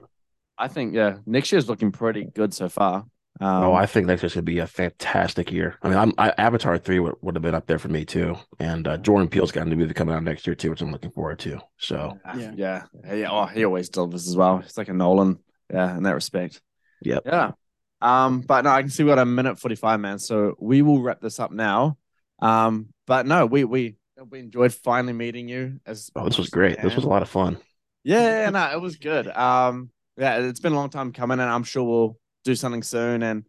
[0.57, 3.05] I think yeah, next year's looking pretty good so far.
[3.39, 5.77] Um, oh, I think next year's gonna be a fantastic year.
[5.83, 8.37] I mean, I'm I, Avatar three would, would have been up there for me too,
[8.59, 10.91] and uh, Jordan Peele's got a new movie coming out next year too, which I'm
[10.91, 11.61] looking forward to.
[11.79, 12.83] So yeah, Yeah.
[13.05, 13.31] yeah, yeah.
[13.31, 14.59] Oh, he always delivers as well.
[14.59, 15.39] He's like a Nolan,
[15.71, 16.63] yeah, in that respect.
[17.03, 17.25] Yep.
[17.27, 17.53] Yeah.
[18.01, 20.19] Um, but no, I can see we got a minute forty five, man.
[20.19, 21.99] So we will wrap this up now.
[22.41, 23.97] Um, but no, we we
[24.31, 25.81] we enjoyed finally meeting you.
[25.85, 26.79] As oh, this was great.
[26.79, 27.59] we This was a lot of fun.
[28.03, 29.27] Yeah, yeah, no, it was good.
[29.29, 33.23] Um, yeah, it's been a long time coming, and I'm sure we'll do something soon,
[33.23, 33.45] and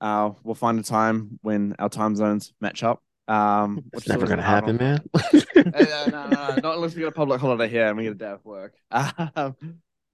[0.00, 3.02] uh, we'll find a time when our time zones match up.
[3.28, 5.00] Um, It's never gonna happen, man.
[5.56, 8.12] Uh, no, no, no, not unless we get a public holiday here and we get
[8.12, 8.74] a day off work.
[9.36, 9.56] Um,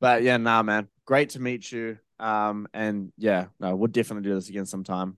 [0.00, 1.98] but yeah, nah, man, great to meet you.
[2.20, 5.16] Um, and yeah, no, we'll definitely do this again sometime.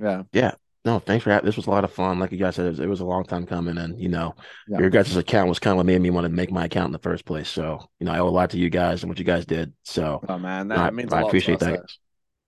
[0.00, 0.52] Yeah, yeah.
[0.84, 1.46] no, thanks for having.
[1.46, 2.18] This was a lot of fun.
[2.18, 4.34] Like you guys said, it was, it was a long time coming, and you know,
[4.66, 4.80] Yeah.
[4.80, 6.92] your guys' account was kind of what made me want to make my account in
[6.92, 7.48] the first place.
[7.48, 9.72] So you know, I owe a lot to you guys and what you guys did.
[9.84, 11.80] So oh man, that I, means a I lot I appreciate to that.
[11.80, 11.98] guys.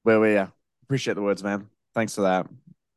[0.05, 0.49] Well, we yeah,
[0.85, 1.69] appreciate the words, man.
[1.95, 2.47] Thanks for that.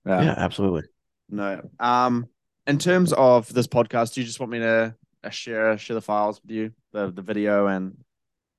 [0.05, 0.83] Yeah, absolutely.
[1.29, 1.61] No.
[1.79, 2.27] Um,
[2.67, 6.01] in terms of this podcast, do you just want me to uh, share share the
[6.01, 7.97] files with you, the the video and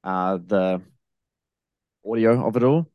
[0.03, 0.83] uh the
[2.07, 2.91] audio of it all,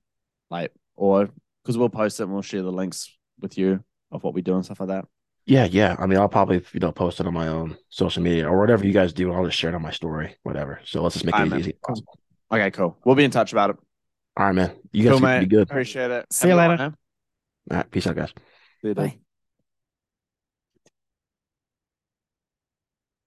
[0.50, 1.30] like, or
[1.64, 4.56] because we'll post it and we'll share the links with you of what we do
[4.56, 5.06] and stuff like that.
[5.46, 5.96] Yeah, yeah.
[5.98, 8.86] I mean, I'll probably you know post it on my own social media or whatever
[8.86, 9.32] you guys do.
[9.32, 10.80] I'll just share it on my story, whatever.
[10.86, 11.60] So let's just make it as man.
[11.60, 12.20] easy as possible.
[12.52, 12.98] Okay, cool.
[13.04, 13.78] We'll be in touch about it.
[14.40, 14.72] All right, man.
[14.94, 15.40] You guys Cool, keep- mate.
[15.42, 15.64] be good.
[15.70, 16.26] Appreciate it.
[16.32, 16.84] See Have you later.
[16.84, 16.96] one.
[17.72, 18.30] All right, peace out, guys.
[18.30, 18.96] See you, dude.
[18.96, 19.20] Bye.